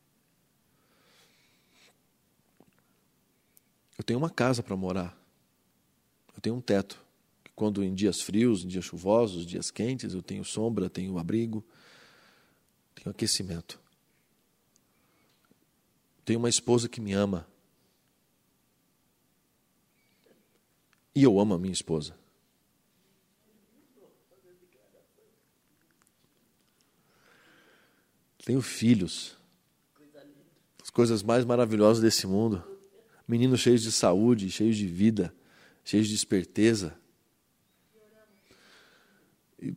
Eu 3.98 4.04
tenho 4.04 4.18
uma 4.18 4.30
casa 4.30 4.62
para 4.62 4.74
morar. 4.74 5.14
Eu 6.34 6.40
tenho 6.40 6.56
um 6.56 6.62
teto. 6.62 6.98
Quando 7.54 7.84
em 7.84 7.92
dias 7.92 8.22
frios, 8.22 8.64
em 8.64 8.68
dias 8.68 8.86
chuvosos, 8.86 9.44
dias 9.44 9.70
quentes, 9.70 10.14
eu 10.14 10.22
tenho 10.22 10.42
sombra, 10.46 10.88
tenho 10.88 11.18
abrigo, 11.18 11.62
tenho 12.94 13.10
aquecimento. 13.10 13.78
Tenho 16.30 16.38
uma 16.38 16.48
esposa 16.48 16.88
que 16.88 17.00
me 17.00 17.12
ama. 17.12 17.44
E 21.12 21.24
eu 21.24 21.40
amo 21.40 21.54
a 21.54 21.58
minha 21.58 21.72
esposa. 21.72 22.14
Tenho 28.44 28.62
filhos. 28.62 29.36
As 30.80 30.88
coisas 30.88 31.20
mais 31.20 31.44
maravilhosas 31.44 32.00
desse 32.00 32.28
mundo 32.28 32.64
meninos 33.26 33.58
cheios 33.58 33.82
de 33.82 33.90
saúde, 33.90 34.52
cheios 34.52 34.76
de 34.76 34.86
vida, 34.86 35.34
cheios 35.82 36.06
de 36.06 36.14
esperteza. 36.14 36.96
E 39.60 39.74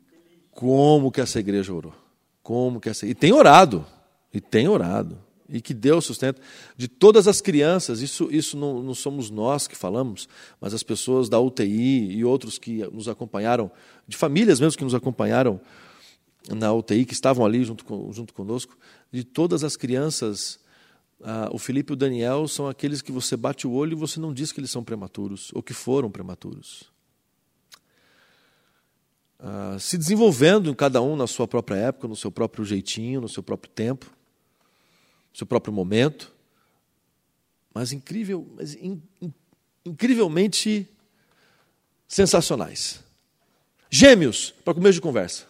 como 0.51 1.11
que 1.11 1.19
essa 1.19 1.39
igreja 1.39 1.73
orou? 1.73 1.95
Como 2.43 2.79
que 2.79 2.89
essa... 2.89 3.07
E 3.07 3.15
tem 3.15 3.33
orado, 3.33 3.83
e 4.31 4.39
tem 4.39 4.67
orado. 4.67 5.32
E 5.49 5.61
que 5.61 5.73
Deus 5.73 6.05
sustenta. 6.05 6.41
De 6.75 6.87
todas 6.87 7.27
as 7.27 7.41
crianças, 7.41 8.01
isso, 8.01 8.29
isso 8.31 8.57
não, 8.57 8.81
não 8.81 8.93
somos 8.93 9.29
nós 9.29 9.67
que 9.67 9.75
falamos, 9.75 10.27
mas 10.59 10.73
as 10.73 10.83
pessoas 10.83 11.29
da 11.29 11.39
UTI 11.39 12.11
e 12.11 12.23
outros 12.23 12.57
que 12.57 12.85
nos 12.91 13.07
acompanharam, 13.07 13.69
de 14.07 14.15
famílias 14.15 14.59
mesmo 14.59 14.77
que 14.77 14.83
nos 14.83 14.95
acompanharam 14.95 15.59
na 16.49 16.73
UTI, 16.73 17.05
que 17.05 17.13
estavam 17.13 17.45
ali 17.45 17.63
junto, 17.63 17.85
com, 17.85 18.11
junto 18.11 18.33
conosco, 18.33 18.77
de 19.11 19.23
todas 19.23 19.63
as 19.63 19.75
crianças 19.75 20.59
ah, 21.23 21.49
o 21.53 21.57
Felipe 21.57 21.93
e 21.93 21.95
o 21.95 21.95
Daniel 21.95 22.47
são 22.49 22.67
aqueles 22.67 23.01
que 23.01 23.11
você 23.11 23.37
bate 23.37 23.65
o 23.65 23.71
olho 23.71 23.93
e 23.93 23.95
você 23.95 24.19
não 24.19 24.33
diz 24.33 24.51
que 24.51 24.59
eles 24.59 24.69
são 24.69 24.83
prematuros 24.83 25.51
ou 25.53 25.63
que 25.63 25.73
foram 25.73 26.11
prematuros. 26.11 26.91
Ah, 29.39 29.77
se 29.79 29.97
desenvolvendo 29.97 30.75
cada 30.75 31.01
um 31.01 31.15
na 31.15 31.25
sua 31.25 31.47
própria 31.47 31.75
época, 31.75 32.07
no 32.09 32.15
seu 32.15 32.29
próprio 32.29 32.65
jeitinho, 32.65 33.21
no 33.21 33.29
seu 33.29 33.41
próprio 33.41 33.71
tempo, 33.71 34.11
seu 35.33 35.47
próprio 35.47 35.73
momento, 35.73 36.31
mas 37.73 37.91
incrível, 37.91 38.47
mas 38.55 38.75
in, 38.75 39.01
in, 39.21 39.33
incrivelmente 39.85 40.87
sensacionais. 42.07 43.03
Gêmeos, 43.89 44.53
para 44.63 44.73
começo 44.73 44.95
de 44.95 45.01
conversa. 45.01 45.45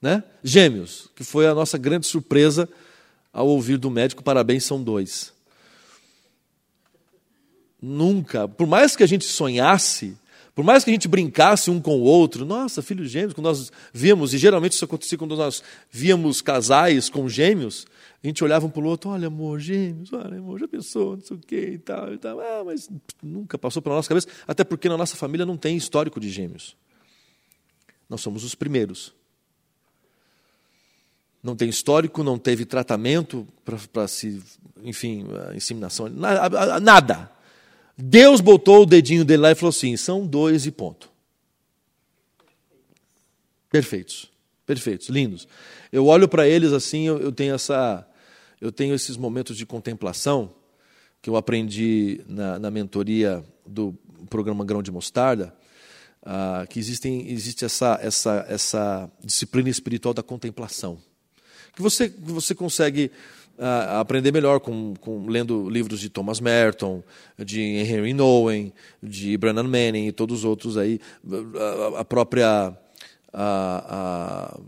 Né? 0.00 0.22
Gêmeos, 0.42 1.08
que 1.14 1.24
foi 1.24 1.46
a 1.46 1.54
nossa 1.54 1.76
grande 1.78 2.06
surpresa 2.06 2.68
ao 3.32 3.46
ouvir 3.48 3.78
do 3.78 3.90
médico, 3.90 4.22
parabéns, 4.22 4.64
são 4.64 4.82
dois. 4.82 5.32
Nunca, 7.80 8.46
por 8.46 8.66
mais 8.66 8.94
que 8.94 9.02
a 9.02 9.06
gente 9.06 9.24
sonhasse, 9.24 10.16
por 10.54 10.64
mais 10.64 10.84
que 10.84 10.90
a 10.90 10.92
gente 10.92 11.08
brincasse 11.08 11.70
um 11.70 11.80
com 11.80 11.98
o 11.98 12.02
outro, 12.02 12.44
nossa, 12.44 12.82
filhos 12.82 13.10
gêmeos, 13.10 13.32
quando 13.32 13.46
nós 13.46 13.72
víamos, 13.92 14.34
e 14.34 14.38
geralmente 14.38 14.72
isso 14.72 14.84
acontecia 14.84 15.16
quando 15.16 15.36
nós 15.36 15.62
víamos 15.90 16.42
casais 16.42 17.08
com 17.08 17.28
gêmeos, 17.28 17.86
a 18.22 18.26
gente 18.26 18.44
olhava 18.44 18.66
um 18.66 18.70
para 18.70 18.82
o 18.82 18.86
outro, 18.86 19.10
olha 19.10 19.28
amor, 19.28 19.58
gêmeos, 19.60 20.12
olha 20.12 20.38
amor, 20.38 20.60
já 20.60 20.68
pensou, 20.68 21.16
não 21.16 21.24
sei 21.24 21.36
o 21.36 21.40
que 21.40 21.56
e 21.56 21.78
tal, 21.78 22.12
e 22.12 22.18
tal. 22.18 22.38
Ah, 22.40 22.62
mas 22.64 22.90
nunca 23.22 23.56
passou 23.56 23.80
pela 23.80 23.94
nossa 23.94 24.08
cabeça, 24.08 24.28
até 24.46 24.62
porque 24.62 24.88
na 24.88 24.96
nossa 24.96 25.16
família 25.16 25.46
não 25.46 25.56
tem 25.56 25.76
histórico 25.76 26.20
de 26.20 26.28
gêmeos. 26.28 26.76
Nós 28.08 28.20
somos 28.20 28.44
os 28.44 28.54
primeiros 28.54 29.14
não 31.42 31.56
tem 31.56 31.68
histórico, 31.68 32.22
não 32.22 32.38
teve 32.38 32.64
tratamento 32.64 33.46
para 33.92 34.06
se, 34.06 34.42
enfim, 34.82 35.24
inseminação, 35.54 36.08
nada. 36.08 37.30
Deus 37.96 38.40
botou 38.40 38.82
o 38.82 38.86
dedinho 38.86 39.24
dele 39.24 39.42
lá 39.42 39.50
e 39.50 39.54
falou 39.54 39.70
assim: 39.70 39.96
são 39.96 40.26
dois 40.26 40.66
e 40.66 40.70
ponto. 40.70 41.10
Perfeitos, 43.70 44.30
perfeitos, 44.66 45.08
lindos. 45.08 45.48
Eu 45.92 46.06
olho 46.06 46.28
para 46.28 46.46
eles 46.46 46.72
assim, 46.72 47.06
eu, 47.06 47.18
eu, 47.18 47.32
tenho 47.32 47.54
essa, 47.54 48.06
eu 48.60 48.70
tenho 48.70 48.94
esses 48.94 49.16
momentos 49.16 49.56
de 49.56 49.64
contemplação 49.64 50.52
que 51.22 51.28
eu 51.28 51.36
aprendi 51.36 52.20
na, 52.26 52.58
na 52.58 52.70
mentoria 52.70 53.44
do 53.66 53.94
programa 54.28 54.64
Grão 54.64 54.82
de 54.82 54.90
Mostarda, 54.90 55.54
ah, 56.22 56.66
que 56.68 56.78
existem, 56.78 57.30
existe 57.30 57.64
essa, 57.64 57.98
essa, 58.02 58.44
essa 58.48 59.10
disciplina 59.24 59.68
espiritual 59.68 60.12
da 60.12 60.22
contemplação. 60.22 60.98
Que 61.74 61.80
você, 61.80 62.08
você 62.18 62.54
consegue 62.54 63.10
uh, 63.56 64.00
aprender 64.00 64.32
melhor 64.32 64.60
com, 64.60 64.94
com, 65.00 65.26
lendo 65.26 65.68
livros 65.70 66.00
de 66.00 66.10
Thomas 66.10 66.40
Merton, 66.40 67.02
de 67.38 67.60
Henry 67.60 68.12
Nowen, 68.12 68.72
de 69.02 69.36
Brennan 69.38 69.64
Manning 69.64 70.08
e 70.08 70.12
todos 70.12 70.40
os 70.40 70.44
outros 70.44 70.76
aí, 70.76 71.00
a, 71.94 72.00
a 72.00 72.04
própria 72.04 72.76
a, 73.32 74.56
a, 74.58 74.60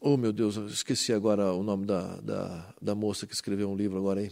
oh 0.00 0.16
meu 0.16 0.32
Deus, 0.32 0.56
eu 0.56 0.66
esqueci 0.66 1.12
agora 1.12 1.52
o 1.52 1.62
nome 1.62 1.86
da, 1.86 2.16
da, 2.22 2.74
da 2.80 2.94
moça 2.94 3.26
que 3.26 3.34
escreveu 3.34 3.70
um 3.70 3.76
livro 3.76 3.98
agora 3.98 4.20
aí. 4.20 4.30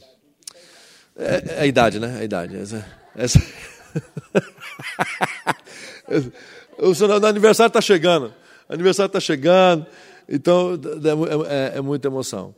É, 1.16 1.56
é 1.56 1.60
a 1.60 1.66
idade, 1.66 1.98
né? 1.98 2.16
A 2.18 2.24
idade. 2.24 2.56
Essa, 2.56 2.86
essa... 3.14 3.40
o 6.78 6.94
seu 6.94 7.12
aniversário 7.26 7.68
está 7.68 7.80
chegando. 7.80 8.32
Aniversário 8.68 9.08
está 9.08 9.20
chegando. 9.20 9.86
Então, 10.28 10.74
é, 11.48 11.74
é, 11.74 11.78
é 11.78 11.80
muita 11.80 12.08
emoção. 12.08 12.54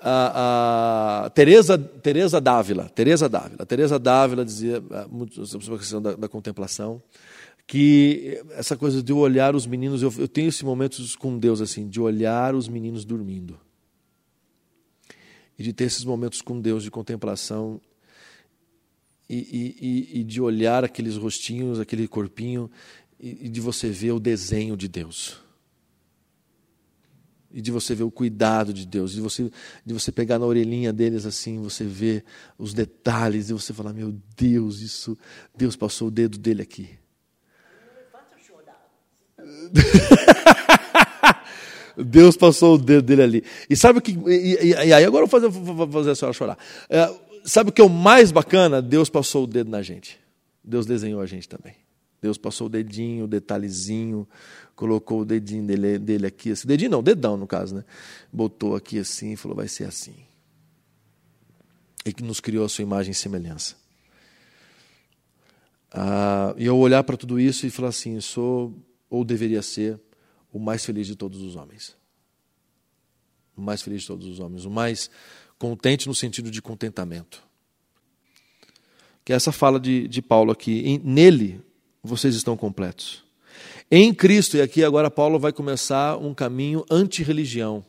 A, 0.00 1.24
a 1.24 1.30
Teresa, 1.30 1.76
Teresa 1.76 2.40
Dávila, 2.40 2.88
Teresa 2.88 3.28
Dávila, 3.28 3.66
Teresa 3.66 3.98
Dávila 3.98 4.44
dizia 4.44 4.82
é, 4.92 5.06
muito 5.10 5.44
sobre 5.44 5.74
a 5.74 5.78
questão 5.78 6.00
da, 6.00 6.14
da, 6.14 6.28
contemplação, 6.28 7.02
que 7.68 8.42
essa 8.52 8.78
coisa 8.78 9.02
de 9.02 9.12
olhar 9.12 9.54
os 9.54 9.66
meninos, 9.66 10.00
eu, 10.02 10.10
eu 10.16 10.26
tenho 10.26 10.48
esse 10.48 10.64
momento 10.64 11.02
com 11.18 11.38
Deus 11.38 11.60
assim, 11.60 11.86
de 11.86 12.00
olhar 12.00 12.54
os 12.54 12.66
meninos 12.66 13.04
dormindo 13.04 13.60
e 15.58 15.62
de 15.62 15.74
ter 15.74 15.84
esses 15.84 16.02
momentos 16.02 16.40
com 16.40 16.58
Deus 16.58 16.82
de 16.82 16.90
contemplação 16.90 17.78
e, 19.28 19.36
e, 19.82 20.20
e 20.20 20.24
de 20.24 20.40
olhar 20.40 20.82
aqueles 20.82 21.18
rostinhos, 21.18 21.78
aquele 21.78 22.08
corpinho 22.08 22.70
e, 23.20 23.44
e 23.44 23.48
de 23.50 23.60
você 23.60 23.90
ver 23.90 24.12
o 24.12 24.18
desenho 24.18 24.74
de 24.74 24.88
Deus 24.88 25.38
E 27.50 27.60
de 27.60 27.70
você 27.70 27.94
ver 27.94 28.04
o 28.04 28.10
cuidado 28.10 28.72
de 28.72 28.86
Deus, 28.86 29.12
de 29.12 29.20
você, 29.20 29.50
de 29.84 29.92
você 29.92 30.10
pegar 30.10 30.38
na 30.38 30.46
orelhinha 30.46 30.90
deles 30.90 31.26
assim, 31.26 31.60
você 31.60 31.84
ver 31.84 32.24
os 32.56 32.72
detalhes, 32.72 33.50
e 33.50 33.52
você 33.52 33.74
falar: 33.74 33.92
Meu 33.92 34.10
Deus, 34.34 34.80
isso, 34.80 35.18
Deus 35.54 35.76
passou 35.76 36.08
o 36.08 36.10
dedo 36.10 36.38
dele 36.38 36.62
aqui. 36.62 36.98
Deus 41.96 42.36
passou 42.36 42.76
o 42.76 42.78
dedo 42.78 43.02
dele 43.02 43.22
ali. 43.22 43.44
E 43.68 43.76
sabe 43.76 43.98
o 43.98 44.02
que. 44.02 44.12
E, 44.12 44.58
e, 44.62 44.70
e 44.70 44.92
aí 44.92 45.04
agora 45.04 45.24
eu 45.24 45.28
vou 45.28 45.40
fazer, 45.40 45.48
vou 45.48 45.88
fazer 45.88 46.10
a 46.10 46.14
senhora 46.14 46.32
chorar. 46.32 46.58
É, 46.88 47.12
sabe 47.44 47.70
o 47.70 47.72
que 47.72 47.80
é 47.80 47.84
o 47.84 47.88
mais 47.88 48.30
bacana? 48.30 48.80
Deus 48.80 49.10
passou 49.10 49.44
o 49.44 49.46
dedo 49.46 49.70
na 49.70 49.82
gente. 49.82 50.18
Deus 50.62 50.86
desenhou 50.86 51.20
a 51.20 51.26
gente 51.26 51.48
também. 51.48 51.74
Deus 52.20 52.36
passou 52.36 52.66
o 52.66 52.70
dedinho, 52.70 53.24
o 53.24 53.28
detalhezinho, 53.28 54.28
colocou 54.74 55.20
o 55.20 55.24
dedinho 55.24 55.64
dele, 55.64 55.98
dele 55.98 56.26
aqui, 56.26 56.52
assim. 56.52 56.66
Dedinho 56.66 56.90
não, 56.90 57.02
dedão 57.02 57.36
no 57.36 57.46
caso, 57.46 57.76
né? 57.76 57.84
Botou 58.32 58.74
aqui 58.74 58.98
assim 58.98 59.32
e 59.32 59.36
falou: 59.36 59.56
vai 59.56 59.68
ser 59.68 59.84
assim. 59.84 60.14
E 62.04 62.12
que 62.12 62.22
nos 62.22 62.40
criou 62.40 62.64
a 62.64 62.68
sua 62.68 62.82
imagem 62.82 63.12
e 63.12 63.14
semelhança. 63.14 63.76
Ah, 65.90 66.54
e 66.56 66.66
eu 66.66 66.76
olhar 66.76 67.02
para 67.02 67.16
tudo 67.16 67.40
isso 67.40 67.66
e 67.66 67.70
falar 67.70 67.88
assim: 67.88 68.20
sou, 68.20 68.74
ou 69.10 69.24
deveria 69.24 69.62
ser, 69.62 70.00
o 70.52 70.58
mais 70.58 70.84
feliz 70.84 71.06
de 71.06 71.16
todos 71.16 71.42
os 71.42 71.56
homens. 71.56 71.96
O 73.56 73.60
mais 73.60 73.82
feliz 73.82 74.02
de 74.02 74.06
todos 74.06 74.26
os 74.26 74.40
homens. 74.40 74.64
O 74.64 74.70
mais 74.70 75.10
contente 75.58 76.06
no 76.06 76.14
sentido 76.14 76.50
de 76.50 76.62
contentamento. 76.62 77.42
Que 79.24 79.32
é 79.32 79.36
essa 79.36 79.52
fala 79.52 79.78
de, 79.78 80.08
de 80.08 80.22
Paulo 80.22 80.52
aqui. 80.52 81.00
nele 81.04 81.60
vocês 82.02 82.34
estão 82.34 82.56
completos. 82.56 83.24
Em 83.90 84.14
Cristo, 84.14 84.56
e 84.56 84.62
aqui 84.62 84.84
agora 84.84 85.10
Paulo 85.10 85.38
vai 85.38 85.52
começar 85.52 86.16
um 86.16 86.32
caminho 86.32 86.84
anti-religião. 86.90 87.84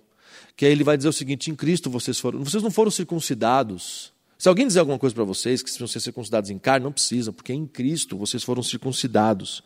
Que 0.55 0.65
aí 0.65 0.71
ele 0.71 0.83
vai 0.83 0.97
dizer 0.97 1.09
o 1.09 1.13
seguinte: 1.13 1.51
em 1.51 1.55
Cristo 1.55 1.89
vocês 1.89 2.19
foram. 2.19 2.43
Vocês 2.43 2.63
não 2.63 2.71
foram 2.71 2.91
circuncidados. 2.91 4.11
Se 4.37 4.47
alguém 4.47 4.65
dizer 4.65 4.79
alguma 4.79 4.97
coisa 4.97 5.13
para 5.13 5.23
vocês, 5.23 5.61
que 5.61 5.65
precisam 5.65 5.87
ser 5.87 5.99
circuncidados 5.99 6.49
em 6.49 6.57
carne, 6.57 6.85
não 6.85 6.91
precisam, 6.91 7.33
porque 7.33 7.53
em 7.53 7.67
Cristo 7.67 8.17
vocês 8.17 8.43
foram 8.43 8.63
circuncidados 8.63 9.61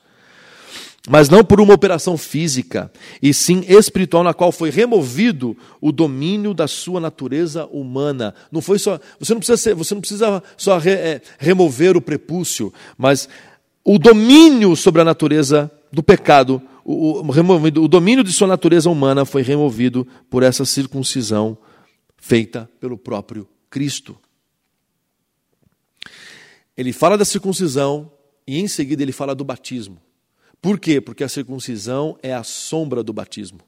mas 1.09 1.29
não 1.29 1.43
por 1.43 1.59
uma 1.59 1.73
operação 1.73 2.17
física, 2.17 2.91
e 3.21 3.33
sim 3.33 3.63
espiritual, 3.67 4.23
na 4.23 4.33
qual 4.33 4.51
foi 4.51 4.69
removido 4.69 5.57
o 5.81 5.91
domínio 5.91 6.53
da 6.53 6.67
sua 6.67 6.99
natureza 6.99 7.65
humana. 7.67 8.33
Não 8.51 8.61
foi 8.61 8.79
só, 8.79 8.99
você 9.19 9.33
não 9.33 9.39
precisa, 9.39 9.57
ser, 9.57 9.75
você 9.75 9.93
não 9.93 10.01
precisa 10.01 10.41
só 10.55 10.77
re, 10.77 10.91
é, 10.91 11.21
remover 11.37 11.97
o 11.97 12.01
prepúcio, 12.01 12.73
mas 12.97 13.27
o 13.83 13.99
domínio 13.99 14.75
sobre 14.75 15.01
a 15.01 15.05
natureza 15.05 15.69
do 15.91 16.01
pecado, 16.01 16.61
o, 16.85 17.19
o, 17.19 17.31
removido, 17.31 17.83
o 17.83 17.87
domínio 17.87 18.23
de 18.23 18.31
sua 18.31 18.47
natureza 18.47 18.89
humana 18.89 19.25
foi 19.25 19.41
removido 19.41 20.07
por 20.29 20.41
essa 20.41 20.63
circuncisão 20.63 21.57
feita 22.17 22.69
pelo 22.79 22.97
próprio 22.97 23.47
Cristo. 23.69 24.17
Ele 26.77 26.93
fala 26.93 27.17
da 27.17 27.25
circuncisão 27.25 28.11
e 28.47 28.59
em 28.59 28.67
seguida 28.67 29.03
ele 29.03 29.11
fala 29.11 29.35
do 29.35 29.43
batismo. 29.43 30.01
Por 30.63 30.79
quê? 30.79 31.01
Porque 31.01 31.25
a 31.25 31.27
circuncisão 31.27 32.17
é 32.23 32.33
a 32.33 32.41
sombra 32.41 33.03
do 33.03 33.11
batismo. 33.11 33.59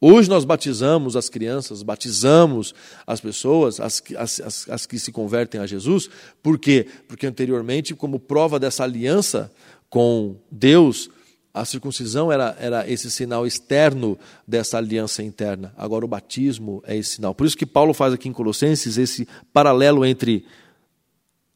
Hoje 0.00 0.28
nós 0.28 0.44
batizamos 0.44 1.16
as 1.16 1.28
crianças, 1.28 1.82
batizamos 1.82 2.72
as 3.04 3.20
pessoas, 3.20 3.80
as, 3.80 4.00
as, 4.16 4.38
as, 4.38 4.68
as, 4.70 4.86
que 4.86 4.96
se 4.96 5.10
convertem 5.10 5.60
a 5.60 5.66
Jesus. 5.66 6.08
Por 6.40 6.56
quê? 6.56 6.86
Porque 7.08 7.26
anteriormente, 7.26 7.96
como 7.96 8.20
prova 8.20 8.60
dessa 8.60 8.84
aliança 8.84 9.50
com 9.90 10.36
Deus, 10.52 11.10
a 11.52 11.64
circuncisão 11.64 12.30
era, 12.30 12.56
era 12.60 12.88
esse 12.88 13.10
sinal 13.10 13.44
externo 13.44 14.16
dessa 14.46 14.78
aliança 14.78 15.20
interna. 15.20 15.74
Agora 15.76 16.04
o 16.04 16.08
batismo 16.08 16.80
é 16.86 16.96
esse 16.96 17.16
sinal. 17.16 17.34
Por 17.34 17.44
isso 17.44 17.58
que 17.58 17.66
Paulo 17.66 17.92
faz 17.92 18.14
aqui 18.14 18.28
em 18.28 18.32
Colossenses 18.32 18.98
esse 18.98 19.26
paralelo 19.52 20.06
entre 20.06 20.46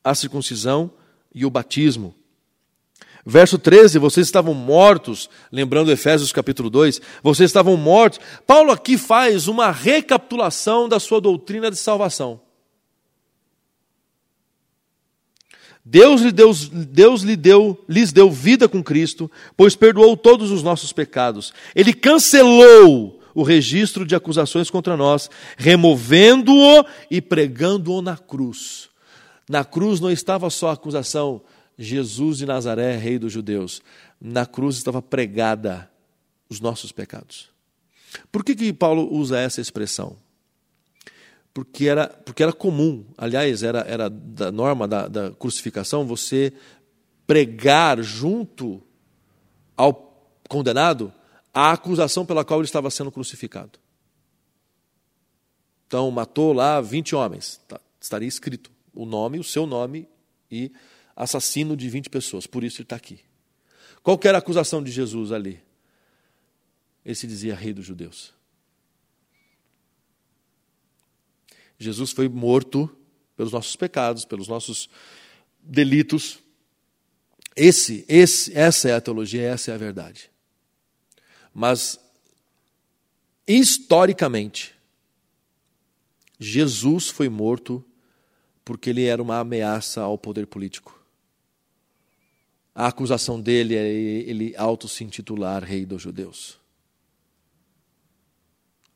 a 0.03 0.17
circuncisão 0.17 0.91
e 1.33 1.47
o 1.47 1.51
batismo. 1.51 2.13
Verso 3.25 3.57
13, 3.57 3.99
vocês 3.99 4.27
estavam 4.27 4.53
mortos, 4.53 5.31
lembrando 5.51 5.93
Efésios 5.93 6.33
capítulo 6.33 6.69
2, 6.69 7.01
vocês 7.23 7.51
estavam 7.51 7.77
mortos. 7.77 8.19
Paulo 8.45 8.73
aqui 8.73 8.99
faz 8.99 9.47
uma 9.47 9.71
recapitulação 9.71 10.89
da 10.89 10.99
sua 10.99 11.21
doutrina 11.21 11.71
de 11.71 11.77
salvação. 11.77 12.41
Deus, 15.85 16.21
lhe 16.21 16.33
deu, 16.33 16.53
Deus 16.73 17.23
lhe 17.23 17.37
deu, 17.37 17.85
lhes 17.89 18.13
deu 18.13 18.31
vida 18.31 18.69
com 18.69 18.83
Cristo, 18.83 19.31
pois 19.57 19.77
perdoou 19.77 20.17
todos 20.17 20.51
os 20.51 20.63
nossos 20.63 20.93
pecados. 20.93 21.53
Ele 21.75 21.93
cancelou 21.93 23.21
o 23.35 23.43
registro 23.43 24.05
de 24.05 24.15
acusações 24.15 24.69
contra 24.69 24.97
nós, 24.97 25.31
removendo-o 25.57 26.85
e 27.11 27.21
pregando-o 27.21 28.03
na 28.03 28.17
cruz. 28.17 28.89
Na 29.49 29.65
cruz 29.65 30.01
não 30.01 30.11
estava 30.11 30.51
só 30.51 30.69
a 30.69 30.73
acusação 30.75 31.41
Jesus 31.83 32.39
de 32.39 32.47
Nazaré, 32.47 32.97
rei 32.97 33.19
dos 33.19 33.33
judeus. 33.33 33.83
Na 34.21 34.47
cruz 34.47 34.77
estava 34.77 35.03
pregada 35.03 35.91
os 36.49 36.61
nossos 36.61 36.93
pecados. 36.93 37.51
Por 38.31 38.45
que, 38.45 38.55
que 38.55 38.73
Paulo 38.73 39.13
usa 39.13 39.39
essa 39.39 39.61
expressão? 39.61 40.17
Porque 41.53 41.87
era, 41.87 42.07
porque 42.09 42.43
era 42.43 42.53
comum, 42.53 43.05
aliás, 43.19 43.63
era, 43.63 43.81
era 43.81 44.09
da 44.09 44.51
norma 44.51 44.87
da, 44.89 45.09
da 45.09 45.31
crucificação 45.33 46.07
você 46.07 46.53
pregar 47.27 48.01
junto 48.03 48.83
ao 49.77 50.31
condenado 50.49 51.13
a 51.53 51.73
acusação 51.73 52.25
pela 52.25 52.45
qual 52.45 52.61
ele 52.61 52.67
estava 52.67 52.91
sendo 52.91 53.13
crucificado. 53.13 53.79
Então, 55.87 56.11
matou 56.11 56.55
lá 56.55 56.81
20 56.81 57.15
homens, 57.15 57.61
tá, 57.69 57.79
estaria 58.01 58.29
escrito 58.29 58.71
o 58.95 59.05
nome, 59.05 59.39
o 59.39 59.45
seu 59.45 59.67
nome 59.67 60.09
e 60.51 60.73
assassino 61.15 61.77
de 61.77 61.89
20 61.89 62.11
pessoas, 62.11 62.47
por 62.47 62.65
isso 62.65 62.79
ele 62.79 62.85
está 62.85 62.97
aqui. 62.97 63.21
Qual 64.03 64.19
era 64.25 64.39
a 64.39 64.41
acusação 64.41 64.83
de 64.83 64.91
Jesus 64.91 65.31
ali? 65.33 65.63
Ele 67.05 67.15
se 67.15 67.27
dizia 67.27 67.55
rei 67.55 67.73
dos 67.73 67.85
judeus. 67.85 68.33
Jesus 71.79 72.13
foi 72.13 72.29
morto 72.29 72.91
pelos 73.37 73.53
nossos 73.53 73.75
pecados, 73.77 74.25
pelos 74.25 74.49
nossos 74.49 74.89
delitos. 75.61 76.39
Esse, 77.57 78.05
esse, 78.09 78.57
essa 78.57 78.89
é 78.89 78.95
a 78.95 79.01
teologia, 79.01 79.43
essa 79.43 79.73
é 79.73 79.75
a 79.75 79.79
verdade. 79.79 80.31
Mas 81.53 81.99
historicamente, 83.47 84.75
Jesus 86.39 87.09
foi 87.09 87.29
morto 87.29 87.85
porque 88.65 88.91
ele 88.91 89.05
era 89.05 89.23
uma 89.23 89.41
ameaça 89.41 90.01
ao 90.01 90.17
poder 90.17 90.47
político. 90.47 91.02
A 92.75 92.87
acusação 92.87 93.41
dele 93.41 93.77
é 93.77 93.87
ele 93.87 94.55
auto 94.57 94.89
se 94.89 95.05
intitular 95.05 95.63
rei 95.63 95.85
dos 95.85 96.01
judeus. 96.01 96.59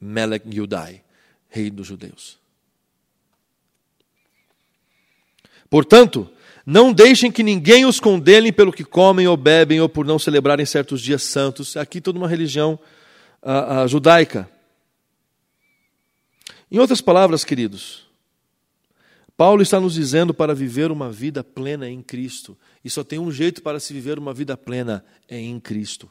Melech 0.01 0.47
Yudai, 0.49 1.03
rei 1.49 1.71
dos 1.71 1.87
judeus. 1.87 2.39
Portanto, 5.69 6.31
não 6.65 6.93
deixem 6.93 7.31
que 7.31 7.43
ninguém 7.43 7.85
os 7.85 8.01
condene 8.01 8.51
pelo 8.51 8.73
que 8.73 8.85
comem 8.85 9.27
ou 9.27 9.37
bebem 9.37 9.81
ou 9.81 9.89
por 9.89 10.07
não 10.07 10.19
celebrarem 10.19 10.65
certos 10.65 11.01
dias 11.01 11.23
santos. 11.23 11.77
Aqui 11.77 12.01
toda 12.01 12.19
uma 12.19 12.29
religião 12.29 12.79
uh, 13.43 13.85
uh, 13.85 13.89
judaica. 13.89 14.49
Em 16.71 16.79
outras 16.79 17.01
palavras, 17.01 17.45
queridos, 17.45 18.06
Paulo 19.37 19.61
está 19.61 19.79
nos 19.79 19.94
dizendo 19.94 20.33
para 20.33 20.55
viver 20.55 20.90
uma 20.90 21.11
vida 21.12 21.44
plena 21.44 21.88
em 21.88 22.01
Cristo. 22.01 22.57
E 22.83 22.88
só 22.88 23.05
tem 23.05 23.18
um 23.18 23.31
jeito 23.31 23.62
para 23.62 23.79
se 23.79 23.92
viver 23.92 24.18
uma 24.18 24.33
vida 24.33 24.57
plena: 24.57 25.05
é 25.29 25.38
em 25.38 25.61
Cristo. 25.61 26.11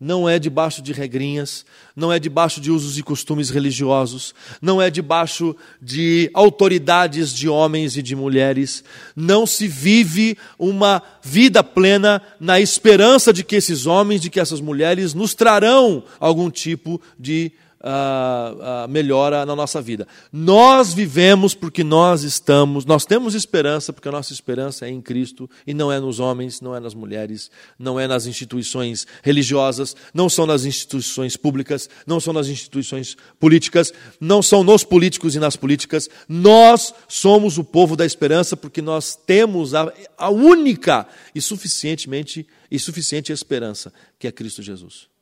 Não 0.00 0.28
é 0.28 0.40
debaixo 0.40 0.82
de 0.82 0.92
regrinhas, 0.92 1.64
não 1.94 2.12
é 2.12 2.18
debaixo 2.18 2.60
de 2.60 2.70
usos 2.70 2.98
e 2.98 3.02
costumes 3.02 3.48
religiosos, 3.48 4.34
não 4.60 4.82
é 4.82 4.90
debaixo 4.90 5.54
de 5.80 6.28
autoridades 6.34 7.32
de 7.32 7.48
homens 7.48 7.96
e 7.96 8.02
de 8.02 8.16
mulheres. 8.16 8.82
Não 9.14 9.46
se 9.46 9.68
vive 9.68 10.36
uma 10.58 11.00
vida 11.22 11.62
plena 11.62 12.20
na 12.40 12.60
esperança 12.60 13.32
de 13.32 13.44
que 13.44 13.54
esses 13.54 13.86
homens, 13.86 14.20
de 14.20 14.28
que 14.28 14.40
essas 14.40 14.60
mulheres 14.60 15.14
nos 15.14 15.32
trarão 15.32 16.02
algum 16.18 16.50
tipo 16.50 17.00
de 17.18 17.52
uh, 17.84 18.86
uh, 18.86 18.88
melhora 18.88 19.44
na 19.44 19.54
nossa 19.54 19.80
vida. 19.82 20.08
Nós 20.32 20.94
vivemos 20.94 21.54
porque 21.54 21.84
nós 21.84 22.22
estamos, 22.22 22.86
nós 22.86 23.04
temos 23.04 23.34
esperança, 23.34 23.92
porque 23.92 24.08
a 24.08 24.12
nossa 24.12 24.32
esperança 24.32 24.86
é 24.86 24.90
em 24.90 25.00
Cristo 25.00 25.48
e 25.66 25.74
não 25.74 25.92
é 25.92 26.00
nos 26.00 26.18
homens, 26.18 26.60
não 26.60 26.74
é 26.74 26.80
nas 26.80 26.94
mulheres, 26.94 27.50
não 27.78 28.00
é 28.00 28.08
nas 28.08 28.26
instituições 28.26 29.06
religiosas, 29.22 29.94
não 30.14 30.28
são 30.28 30.46
nas 30.46 30.64
instituições 30.64 31.36
públicas, 31.36 31.88
não 32.06 32.18
são 32.18 32.32
nas 32.32 32.48
instituições 32.48 33.16
políticas, 33.38 33.92
não 34.18 34.42
são 34.42 34.64
nos 34.64 34.82
políticos 34.82 35.36
e 35.36 35.38
nas 35.38 35.56
políticas. 35.56 36.08
Nós 36.26 36.94
somos 37.06 37.58
o 37.58 37.64
povo 37.64 37.96
da 37.96 38.06
esperança 38.06 38.56
porque 38.56 38.80
nós 38.80 39.14
temos 39.14 39.74
a, 39.74 39.92
a 40.16 40.30
única 40.30 41.06
e 41.34 41.40
suficientemente 41.40 42.46
e 42.70 42.78
suficiente 42.78 43.30
esperança, 43.30 43.92
que 44.18 44.26
é 44.26 44.32
Cristo 44.32 44.62
Jesus. 44.62 45.13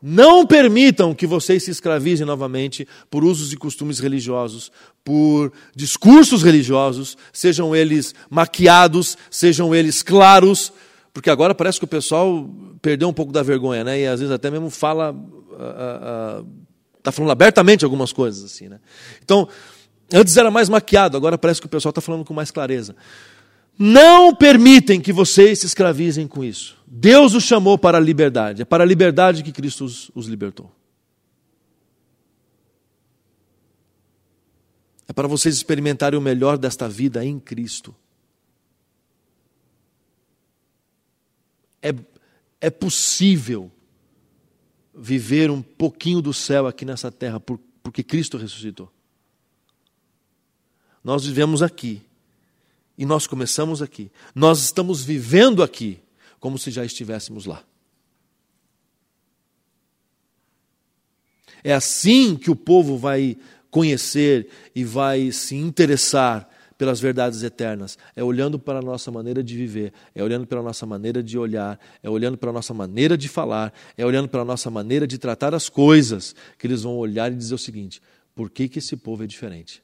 Não 0.00 0.46
permitam 0.46 1.14
que 1.14 1.26
vocês 1.26 1.64
se 1.64 1.70
escravizem 1.70 2.26
novamente 2.26 2.86
por 3.10 3.24
usos 3.24 3.52
e 3.52 3.56
costumes 3.56 3.98
religiosos, 3.98 4.70
por 5.02 5.52
discursos 5.74 6.42
religiosos, 6.42 7.16
sejam 7.32 7.74
eles 7.74 8.14
maquiados, 8.28 9.16
sejam 9.30 9.74
eles 9.74 10.02
claros, 10.02 10.72
porque 11.14 11.30
agora 11.30 11.54
parece 11.54 11.78
que 11.78 11.84
o 11.86 11.88
pessoal 11.88 12.48
perdeu 12.82 13.08
um 13.08 13.12
pouco 13.12 13.32
da 13.32 13.42
vergonha, 13.42 13.82
né? 13.82 14.00
E 14.00 14.06
às 14.06 14.20
vezes 14.20 14.34
até 14.34 14.50
mesmo 14.50 14.68
fala, 14.68 15.16
está 15.50 15.64
ah, 15.64 16.00
ah, 16.02 16.44
ah, 17.04 17.12
falando 17.12 17.30
abertamente 17.30 17.84
algumas 17.84 18.12
coisas 18.12 18.44
assim, 18.44 18.68
né? 18.68 18.78
Então, 19.24 19.48
antes 20.12 20.36
era 20.36 20.50
mais 20.50 20.68
maquiado, 20.68 21.16
agora 21.16 21.38
parece 21.38 21.58
que 21.58 21.66
o 21.66 21.70
pessoal 21.70 21.90
está 21.90 22.02
falando 22.02 22.22
com 22.22 22.34
mais 22.34 22.50
clareza. 22.50 22.94
Não 23.78 24.34
permitem 24.34 25.00
que 25.00 25.12
vocês 25.12 25.60
se 25.60 25.66
escravizem 25.66 26.26
com 26.26 26.42
isso. 26.42 26.78
Deus 26.86 27.34
os 27.34 27.44
chamou 27.44 27.76
para 27.76 27.98
a 27.98 28.00
liberdade. 28.00 28.62
É 28.62 28.64
para 28.64 28.84
a 28.84 28.86
liberdade 28.86 29.42
que 29.42 29.52
Cristo 29.52 29.84
os, 29.84 30.10
os 30.14 30.26
libertou. 30.26 30.72
É 35.06 35.12
para 35.12 35.28
vocês 35.28 35.54
experimentarem 35.54 36.18
o 36.18 36.22
melhor 36.22 36.56
desta 36.56 36.88
vida 36.88 37.24
em 37.24 37.38
Cristo. 37.38 37.94
É, 41.82 41.94
é 42.60 42.70
possível 42.70 43.70
viver 44.94 45.50
um 45.50 45.60
pouquinho 45.60 46.22
do 46.22 46.32
céu 46.32 46.66
aqui 46.66 46.84
nessa 46.84 47.12
terra 47.12 47.38
por, 47.38 47.60
porque 47.82 48.02
Cristo 48.02 48.38
ressuscitou. 48.38 48.90
Nós 51.04 51.26
vivemos 51.26 51.62
aqui 51.62 52.05
e 52.96 53.04
nós 53.04 53.26
começamos 53.26 53.82
aqui. 53.82 54.10
Nós 54.34 54.62
estamos 54.62 55.04
vivendo 55.04 55.62
aqui 55.62 56.00
como 56.40 56.58
se 56.58 56.70
já 56.70 56.84
estivéssemos 56.84 57.46
lá. 57.46 57.64
É 61.62 61.72
assim 61.72 62.36
que 62.36 62.50
o 62.50 62.56
povo 62.56 62.96
vai 62.96 63.36
conhecer 63.70 64.48
e 64.74 64.84
vai 64.84 65.32
se 65.32 65.56
interessar 65.56 66.48
pelas 66.78 67.00
verdades 67.00 67.42
eternas. 67.42 67.98
É 68.14 68.22
olhando 68.22 68.58
para 68.58 68.78
a 68.78 68.82
nossa 68.82 69.10
maneira 69.10 69.42
de 69.42 69.56
viver, 69.56 69.92
é 70.14 70.22
olhando 70.22 70.46
para 70.46 70.60
a 70.60 70.62
nossa 70.62 70.86
maneira 70.86 71.22
de 71.22 71.38
olhar, 71.38 71.78
é 72.02 72.08
olhando 72.08 72.38
para 72.38 72.50
a 72.50 72.52
nossa 72.52 72.72
maneira 72.72 73.16
de 73.16 73.28
falar, 73.28 73.72
é 73.96 74.04
olhando 74.04 74.28
para 74.28 74.42
a 74.42 74.44
nossa 74.44 74.70
maneira 74.70 75.06
de 75.06 75.18
tratar 75.18 75.54
as 75.54 75.68
coisas, 75.68 76.34
que 76.58 76.66
eles 76.66 76.82
vão 76.82 76.96
olhar 76.96 77.32
e 77.32 77.36
dizer 77.36 77.54
o 77.54 77.58
seguinte: 77.58 78.00
por 78.34 78.50
que, 78.50 78.68
que 78.68 78.78
esse 78.78 78.96
povo 78.96 79.24
é 79.24 79.26
diferente? 79.26 79.82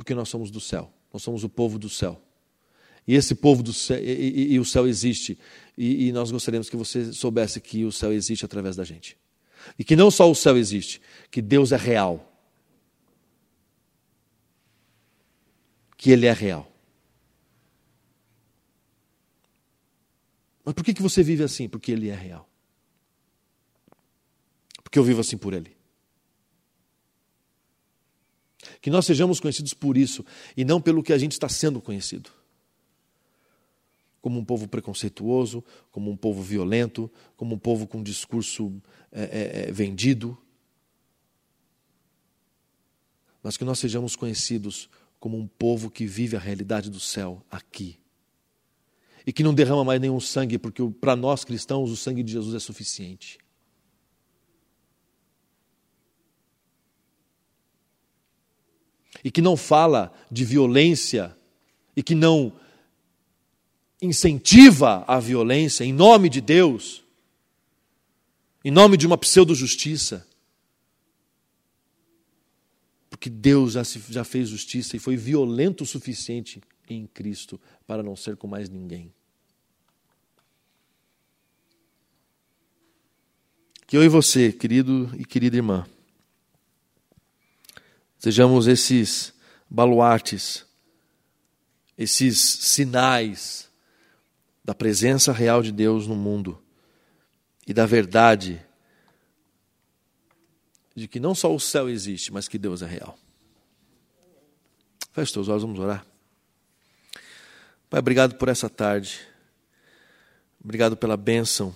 Porque 0.00 0.14
nós 0.14 0.30
somos 0.30 0.50
do 0.50 0.62
céu, 0.62 0.90
nós 1.12 1.22
somos 1.22 1.44
o 1.44 1.48
povo 1.50 1.78
do 1.78 1.90
céu. 1.90 2.18
E 3.06 3.14
esse 3.14 3.34
povo 3.34 3.62
do 3.62 3.70
céu, 3.70 3.98
e, 4.02 4.02
e, 4.02 4.52
e 4.54 4.58
o 4.58 4.64
céu 4.64 4.88
existe. 4.88 5.38
E, 5.76 6.06
e 6.06 6.12
nós 6.12 6.30
gostaríamos 6.30 6.70
que 6.70 6.76
você 6.76 7.12
soubesse 7.12 7.60
que 7.60 7.84
o 7.84 7.92
céu 7.92 8.10
existe 8.10 8.42
através 8.42 8.74
da 8.76 8.82
gente. 8.82 9.14
E 9.78 9.84
que 9.84 9.94
não 9.94 10.10
só 10.10 10.30
o 10.30 10.34
céu 10.34 10.56
existe, 10.56 11.02
que 11.30 11.42
Deus 11.42 11.70
é 11.70 11.76
real. 11.76 12.34
Que 15.98 16.12
Ele 16.12 16.24
é 16.24 16.32
real. 16.32 16.66
Mas 20.64 20.74
por 20.74 20.82
que, 20.82 20.94
que 20.94 21.02
você 21.02 21.22
vive 21.22 21.44
assim? 21.44 21.68
Porque 21.68 21.92
Ele 21.92 22.08
é 22.08 22.14
real. 22.14 22.48
Porque 24.82 24.98
eu 24.98 25.04
vivo 25.04 25.20
assim 25.20 25.36
por 25.36 25.52
Ele. 25.52 25.78
Que 28.80 28.90
nós 28.90 29.04
sejamos 29.04 29.40
conhecidos 29.40 29.74
por 29.74 29.96
isso 29.96 30.24
e 30.56 30.64
não 30.64 30.80
pelo 30.80 31.02
que 31.02 31.12
a 31.12 31.18
gente 31.18 31.32
está 31.32 31.48
sendo 31.48 31.80
conhecido. 31.80 32.30
Como 34.22 34.38
um 34.38 34.44
povo 34.44 34.68
preconceituoso, 34.68 35.64
como 35.90 36.10
um 36.10 36.16
povo 36.16 36.42
violento, 36.42 37.10
como 37.36 37.54
um 37.54 37.58
povo 37.58 37.86
com 37.86 38.02
discurso 38.02 38.72
é, 39.12 39.22
é, 39.22 39.68
é, 39.68 39.72
vendido. 39.72 40.36
Mas 43.42 43.56
que 43.56 43.64
nós 43.64 43.78
sejamos 43.78 44.16
conhecidos 44.16 44.88
como 45.18 45.38
um 45.38 45.46
povo 45.46 45.90
que 45.90 46.06
vive 46.06 46.36
a 46.36 46.40
realidade 46.40 46.90
do 46.90 47.00
céu 47.00 47.44
aqui. 47.50 47.98
E 49.26 49.32
que 49.32 49.42
não 49.42 49.52
derrama 49.52 49.84
mais 49.84 50.00
nenhum 50.00 50.18
sangue, 50.18 50.58
porque 50.58 50.82
para 50.98 51.14
nós 51.14 51.44
cristãos 51.44 51.90
o 51.90 51.96
sangue 51.96 52.22
de 52.22 52.32
Jesus 52.32 52.54
é 52.54 52.58
suficiente. 52.58 53.38
E 59.24 59.30
que 59.30 59.42
não 59.42 59.56
fala 59.56 60.12
de 60.30 60.44
violência 60.44 61.36
e 61.96 62.02
que 62.02 62.14
não 62.14 62.52
incentiva 64.00 65.04
a 65.06 65.18
violência 65.20 65.84
em 65.84 65.92
nome 65.92 66.28
de 66.28 66.40
Deus, 66.40 67.04
em 68.64 68.70
nome 68.70 68.96
de 68.96 69.06
uma 69.06 69.18
pseudo-justiça. 69.18 70.26
Porque 73.10 73.28
Deus 73.28 73.72
já, 73.72 73.84
se, 73.84 74.02
já 74.08 74.24
fez 74.24 74.48
justiça 74.48 74.96
e 74.96 75.00
foi 75.00 75.16
violento 75.16 75.84
o 75.84 75.86
suficiente 75.86 76.60
em 76.88 77.06
Cristo 77.06 77.60
para 77.86 78.02
não 78.02 78.16
ser 78.16 78.36
com 78.36 78.46
mais 78.46 78.68
ninguém. 78.68 79.12
Que 83.86 83.96
eu 83.96 84.04
e 84.04 84.08
você, 84.08 84.52
querido 84.52 85.10
e 85.18 85.24
querida 85.24 85.56
irmã, 85.56 85.84
Sejamos 88.20 88.66
esses 88.66 89.32
baluartes, 89.68 90.66
esses 91.96 92.38
sinais 92.38 93.70
da 94.62 94.74
presença 94.74 95.32
real 95.32 95.62
de 95.62 95.72
Deus 95.72 96.06
no 96.06 96.14
mundo 96.14 96.62
e 97.66 97.72
da 97.72 97.86
verdade 97.86 98.62
de 100.94 101.08
que 101.08 101.18
não 101.18 101.34
só 101.34 101.54
o 101.54 101.58
céu 101.58 101.88
existe, 101.88 102.30
mas 102.30 102.46
que 102.46 102.58
Deus 102.58 102.82
é 102.82 102.86
real. 102.86 103.18
Feche 105.12 105.32
teus 105.32 105.48
olhos, 105.48 105.62
vamos 105.62 105.80
orar. 105.80 106.04
Pai, 107.88 108.00
obrigado 108.00 108.34
por 108.34 108.50
essa 108.50 108.68
tarde. 108.68 109.18
Obrigado 110.62 110.94
pela 110.94 111.16
bênção 111.16 111.74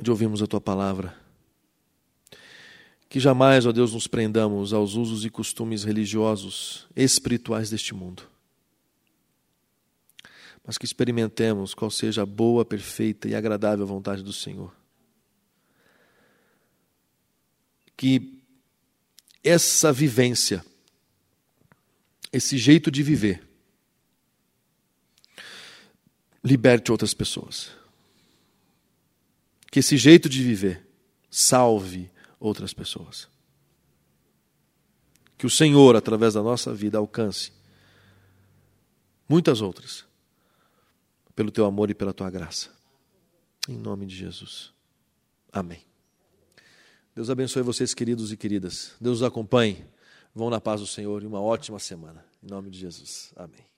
de 0.00 0.10
ouvirmos 0.10 0.42
a 0.42 0.46
tua 0.46 0.60
palavra. 0.60 1.14
Que 3.10 3.18
jamais, 3.18 3.66
ó 3.66 3.72
Deus, 3.72 3.92
nos 3.92 4.06
prendamos 4.06 4.72
aos 4.72 4.94
usos 4.94 5.24
e 5.24 5.30
costumes 5.30 5.82
religiosos, 5.82 6.86
espirituais 6.94 7.68
deste 7.68 7.92
mundo. 7.92 8.22
Mas 10.64 10.78
que 10.78 10.84
experimentemos 10.84 11.74
qual 11.74 11.90
seja 11.90 12.22
a 12.22 12.26
boa, 12.26 12.64
perfeita 12.64 13.28
e 13.28 13.34
agradável 13.34 13.84
vontade 13.84 14.22
do 14.22 14.32
Senhor. 14.32 14.72
Que 17.96 18.40
essa 19.42 19.92
vivência, 19.92 20.64
esse 22.32 22.56
jeito 22.56 22.92
de 22.92 23.02
viver, 23.02 23.42
liberte 26.44 26.92
outras 26.92 27.12
pessoas. 27.12 27.72
Que 29.68 29.80
esse 29.80 29.96
jeito 29.96 30.28
de 30.28 30.44
viver 30.44 30.86
salve 31.28 32.08
outras 32.40 32.72
pessoas. 32.72 33.28
Que 35.38 35.46
o 35.46 35.50
Senhor, 35.50 35.94
através 35.94 36.34
da 36.34 36.42
nossa 36.42 36.74
vida, 36.74 36.98
alcance 36.98 37.52
muitas 39.28 39.60
outras, 39.60 40.04
pelo 41.36 41.52
teu 41.52 41.64
amor 41.64 41.88
e 41.88 41.94
pela 41.94 42.12
tua 42.12 42.28
graça. 42.28 42.68
Em 43.68 43.76
nome 43.76 44.04
de 44.06 44.16
Jesus. 44.16 44.72
Amém. 45.52 45.84
Deus 47.14 47.30
abençoe 47.30 47.62
vocês, 47.62 47.94
queridos 47.94 48.32
e 48.32 48.36
queridas. 48.36 48.92
Deus 49.00 49.18
os 49.18 49.22
acompanhe. 49.22 49.84
Vão 50.34 50.50
na 50.50 50.60
paz 50.60 50.80
do 50.80 50.86
Senhor 50.86 51.22
e 51.22 51.26
uma 51.26 51.40
ótima 51.40 51.78
semana. 51.78 52.24
Em 52.42 52.48
nome 52.48 52.70
de 52.70 52.78
Jesus. 52.78 53.32
Amém. 53.36 53.69